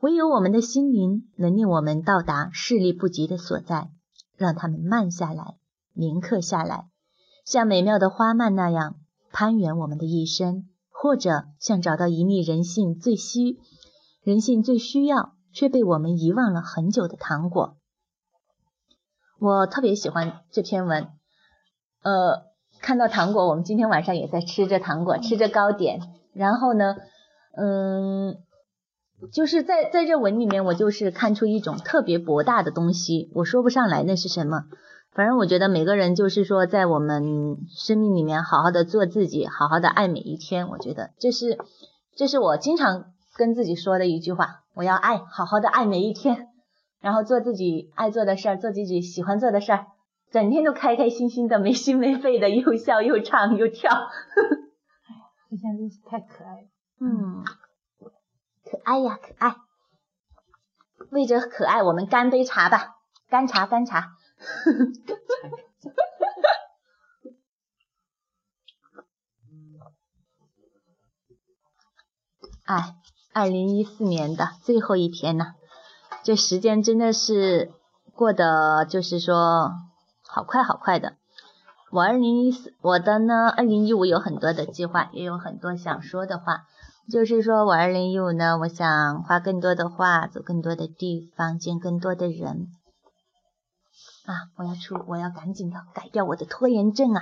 [0.01, 3.91] 唯有我们的心灵能令我们到达视力不及的所在，
[4.37, 5.55] 让它们慢下来、
[5.93, 6.87] 铭刻下来，
[7.43, 8.95] 像美妙的花蔓那样
[9.33, 13.57] 攀援我们的一生，或者像找到一粒人性最需、
[14.23, 17.75] 人性最需要却被我们遗忘了很久的糖果。
[19.39, 21.09] 我特别喜欢这篇文，
[22.03, 22.47] 呃。
[22.79, 25.99] 看到糖果，我们今天晚上也在吃着糖果，吃着糕点。
[26.31, 26.95] 然后呢，
[27.53, 28.37] 嗯，
[29.31, 34.65] 就是在在这文里面，我就是看出一种特别博大的东西，我说不上来那是什么。
[35.13, 40.67] 反正我觉得每个人就是说，在我们生命里面好好的做自己，好好的爱每一天。
[40.69, 41.57] 我觉得这是
[42.15, 46.49] 这是我经常跟自己说的一句话：我要爱，好好的爱每一天，
[47.01, 49.87] 然后做自己爱做的事儿，做自己喜欢做的事儿。
[50.29, 56.67] 整天都开开心心的，没心没肺的，又笑又唱又跳， 哎呀，这下真是太可爱了。
[56.99, 57.43] 嗯，
[58.69, 59.55] 可爱呀，可爱。
[61.11, 62.95] 为着可爱，我们干杯茶吧，
[63.29, 64.15] 干茶干茶。
[72.65, 72.95] 哎，
[73.33, 75.53] 二零一四年的最后一天了，
[76.23, 77.71] 这时间真的是
[78.13, 79.71] 过得，就是说。
[80.29, 81.15] 好快好快的，
[81.89, 86.65] 我二零一四我的呢，二零一五有很多的计划，也有很多想说的话。
[87.11, 92.67] 就是说我二零一五呢，我想画更多的画，走更多的地方，见更多的人。
[94.25, 97.21] 啊，我要出，我要赶紧的改掉我的拖延症啊！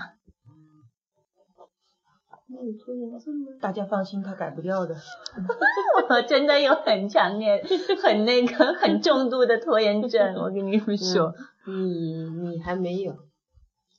[2.47, 3.51] 你有拖延症吗？
[3.61, 4.95] 大家放心，他改不掉的。
[6.09, 7.63] 我真的有很强烈、
[8.01, 11.31] 很那个、很重度的拖延症，我跟你们说。
[11.67, 13.15] 你你还没有，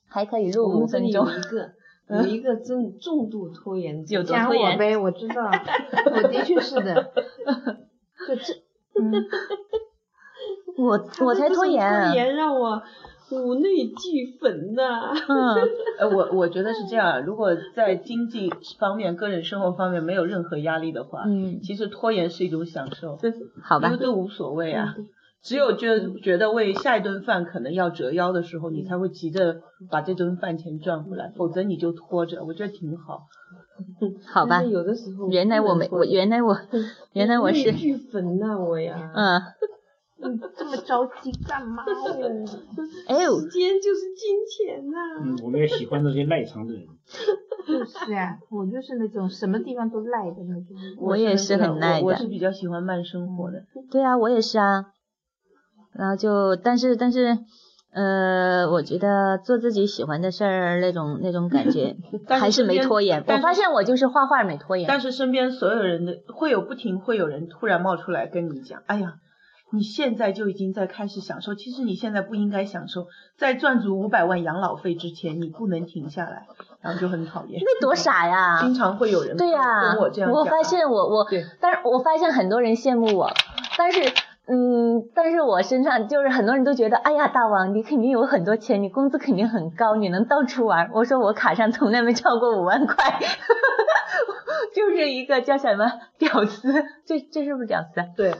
[0.09, 1.25] 还可以录五分钟。
[1.29, 1.71] 一个
[2.09, 5.49] 有一个重重度拖延症，讲我呗，我知道，
[6.15, 7.11] 我的确是的。
[8.27, 8.53] 就这，
[9.01, 9.11] 嗯，
[10.77, 12.05] 我我才拖延。
[12.05, 12.81] 拖延让我
[13.31, 15.13] 五内俱焚呐。
[15.27, 15.55] 嗯，
[15.99, 18.49] 呃，我我觉得是这样，如果在经济
[18.79, 23.17] 方面、个人生活方面没有任何压力的话，嗯，其实拖延是一种享受。
[23.61, 23.87] 好吧。
[23.89, 24.95] 因为都无所谓啊。
[25.47, 33.21] 只有觉觉得为下一顿饭可能要折腰的时候，你才会急着把这顿饭钱赚回来，否则你就拖着，我觉得挺好。
[34.27, 34.61] 好吧。
[34.61, 35.29] 有的时候。
[35.29, 36.57] 原来我没我原来我
[37.13, 37.71] 原来我是。
[37.71, 39.09] 巨粉呐我呀。
[39.15, 39.41] 嗯。
[40.19, 42.45] 你，这么着急干嘛哦？
[43.07, 43.39] 哎呦。
[43.39, 44.97] 时间就是金钱呐。
[45.23, 46.83] 嗯，我们也喜欢那些赖床的人。
[47.65, 50.75] 就是啊，我就是那种什么地方都赖的那种。
[50.99, 52.05] 我也是很赖的。
[52.05, 53.63] 我是比较喜欢慢生活的。
[53.89, 54.87] 对啊，我也是啊。
[55.97, 57.39] 然后就，但是但是，
[57.91, 61.95] 呃，我觉得做自己喜欢的事儿那种那种感觉，
[62.29, 63.23] 还是没拖延。
[63.27, 64.87] 我发现我就是画画没拖延。
[64.87, 69.15] 但是身边所有人的会有不停会有人突然冒出来跟你讲，哎呀，
[69.71, 76.45] 你现在就已经在开始享受，其实你现在不应该享受，在赚足五百万养老费之前，你不能停下来，
[76.81, 77.59] 然后就很讨厌。
[77.65, 78.61] 那多傻呀！
[78.61, 80.39] 经常会有人对呀，跟我这样讲。
[80.39, 81.25] 我发现我我，
[81.59, 83.31] 但是我发现很多人羡慕我，
[83.75, 84.01] 但是。
[84.49, 90.89] 嗯，但是我身上就是很多人都觉得，哎呀，大王，你肯定有很多钱，你工资肯定很高，你能到处玩。
[90.93, 93.19] 我说我卡上从来没超过五万块，
[94.73, 96.71] 就是一个叫什么屌丝，
[97.05, 98.01] 这这是不是屌丝？
[98.15, 98.31] 对，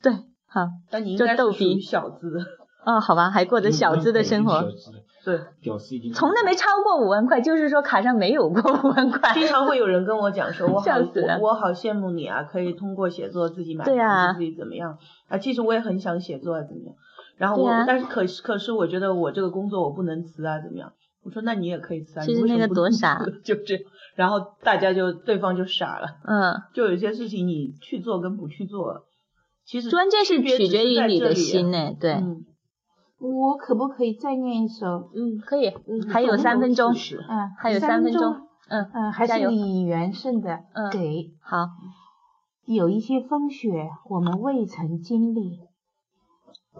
[0.00, 0.12] 对，
[0.46, 2.38] 好，那你应该属于小资。
[2.84, 4.64] 哦，好吧，还过着小资的生活。
[5.24, 9.32] 对，屌丝已经从来没超过五万块，就是说卡上没有过五万块。
[9.34, 10.86] 经常会有人跟我讲说， 我好
[11.40, 13.94] 我好羡慕你啊，可以通过写作自己买房
[14.34, 14.98] 子，自己怎么样
[15.28, 15.38] 啊？
[15.38, 16.94] 其实我也很想写作啊，怎么样？
[17.36, 20.92] 然后我，但是可是可是我觉得我这个工作我不能辞啊，怎么样？
[21.24, 23.82] 我说那你也可以辞啊，其实那个多傻， 就这样，
[24.14, 29.04] 然后大家就对方就傻了，嗯， 就有些事情你去做跟不去做，
[29.66, 32.22] 其实关键是取决于你的心呢，对。
[33.18, 35.10] 我可不可以再念一首？
[35.14, 35.72] 嗯，可以。
[36.08, 36.92] 还有三分钟。
[36.92, 38.46] 嗯，还有三分钟。
[38.68, 40.64] 嗯嗯，还是李元胜的。
[40.72, 41.32] 嗯，给。
[41.40, 41.66] 好。
[42.64, 45.60] 有一些风雪我们未曾经历，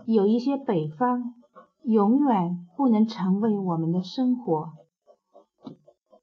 [0.05, 1.35] 有一些北方
[1.83, 4.73] 永远不能成为我们的生活。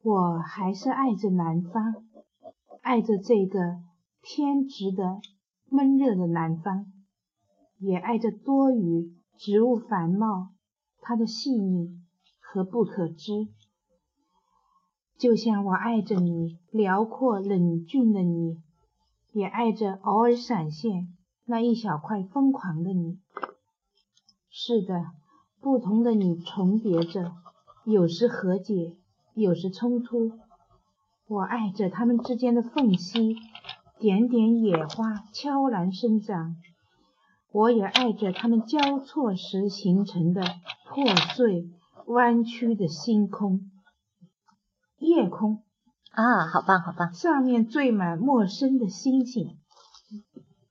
[0.03, 1.95] 我还是爱着南方，
[2.83, 3.77] 爱着这个
[4.21, 5.19] 偏执的
[5.67, 6.85] 闷热的南方，
[7.79, 10.49] 也爱着多雨、植物繁茂，
[11.01, 11.99] 它的细腻
[12.39, 13.47] 和不可知。
[15.17, 18.61] 就像我爱着你，辽阔冷峻的你，
[19.31, 21.15] 也爱着偶尔闪现
[21.45, 23.19] 那一小块疯狂的你。
[24.49, 25.11] 是的，
[25.61, 27.33] 不同的你重叠着，
[27.85, 28.95] 有时和解，
[29.33, 30.31] 有时冲突。
[31.27, 33.35] 我爱着它们之间的缝隙，
[33.99, 36.55] 点点野花悄然生长。
[37.55, 40.41] 我也爱着它们交错时形成的
[40.89, 41.69] 破碎、
[42.05, 43.61] 弯曲的星空、
[44.97, 45.63] 夜空，
[46.11, 47.13] 啊，好棒好棒！
[47.13, 49.55] 上面缀满陌生的星星。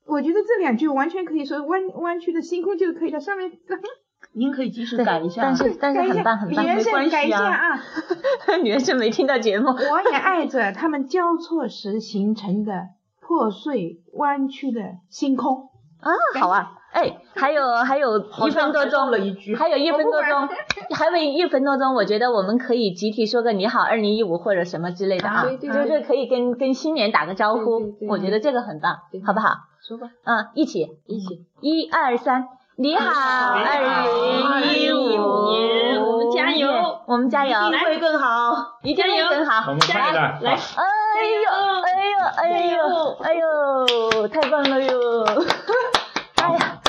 [0.05, 3.51] 我觉得这两句完全可以说弯弯曲的星空就是可以了上面。
[4.37, 5.41] 您可以及时对改一下。
[5.41, 8.57] 但是 但是很棒很棒，原没关系声改一下啊啊！
[8.63, 9.69] 女儿是没听到节目。
[9.71, 12.89] 我也爱着他们交错时形成的
[13.23, 15.71] 破碎弯曲的星空。
[16.05, 19.57] 啊，好啊，哎，还有 还有一分多钟了一句。
[19.57, 20.49] 还有一分多钟，
[20.95, 28.97] 还有一分多钟，我觉得我们可以集体说个你好二零一五或者什么之类的啊，啊对对就是可以跟跟新年打个招呼对对，对我觉得这个很棒，
[29.27, 29.49] 好不好？
[29.87, 31.45] 说吧，嗯，一起一起。
[31.61, 32.47] 一二三，
[32.77, 33.11] 你好
[33.55, 34.97] 二零一五，
[36.07, 36.69] 我们加油，
[37.07, 38.79] 我们加油，一定会更好。
[38.83, 40.19] 一定会更好，我们快的。
[40.43, 41.51] 来，哎呦
[41.83, 44.91] 哎呦哎呦哎呦，太棒了哟！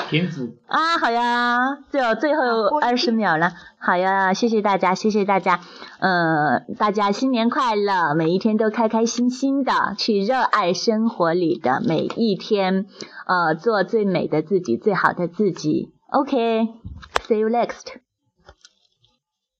[0.08, 0.56] 停止。
[0.66, 2.42] 啊，好呀，最后最后
[2.80, 5.60] 二十秒了，好呀，谢谢大家，谢谢大家，
[6.00, 12.86] 呃，大家新年快乐，每一天都开开心心的去热爱生活里的每一天，
[13.26, 15.92] 呃，做最美的自己，最好的自己。
[16.08, 18.05] OK，see、you next。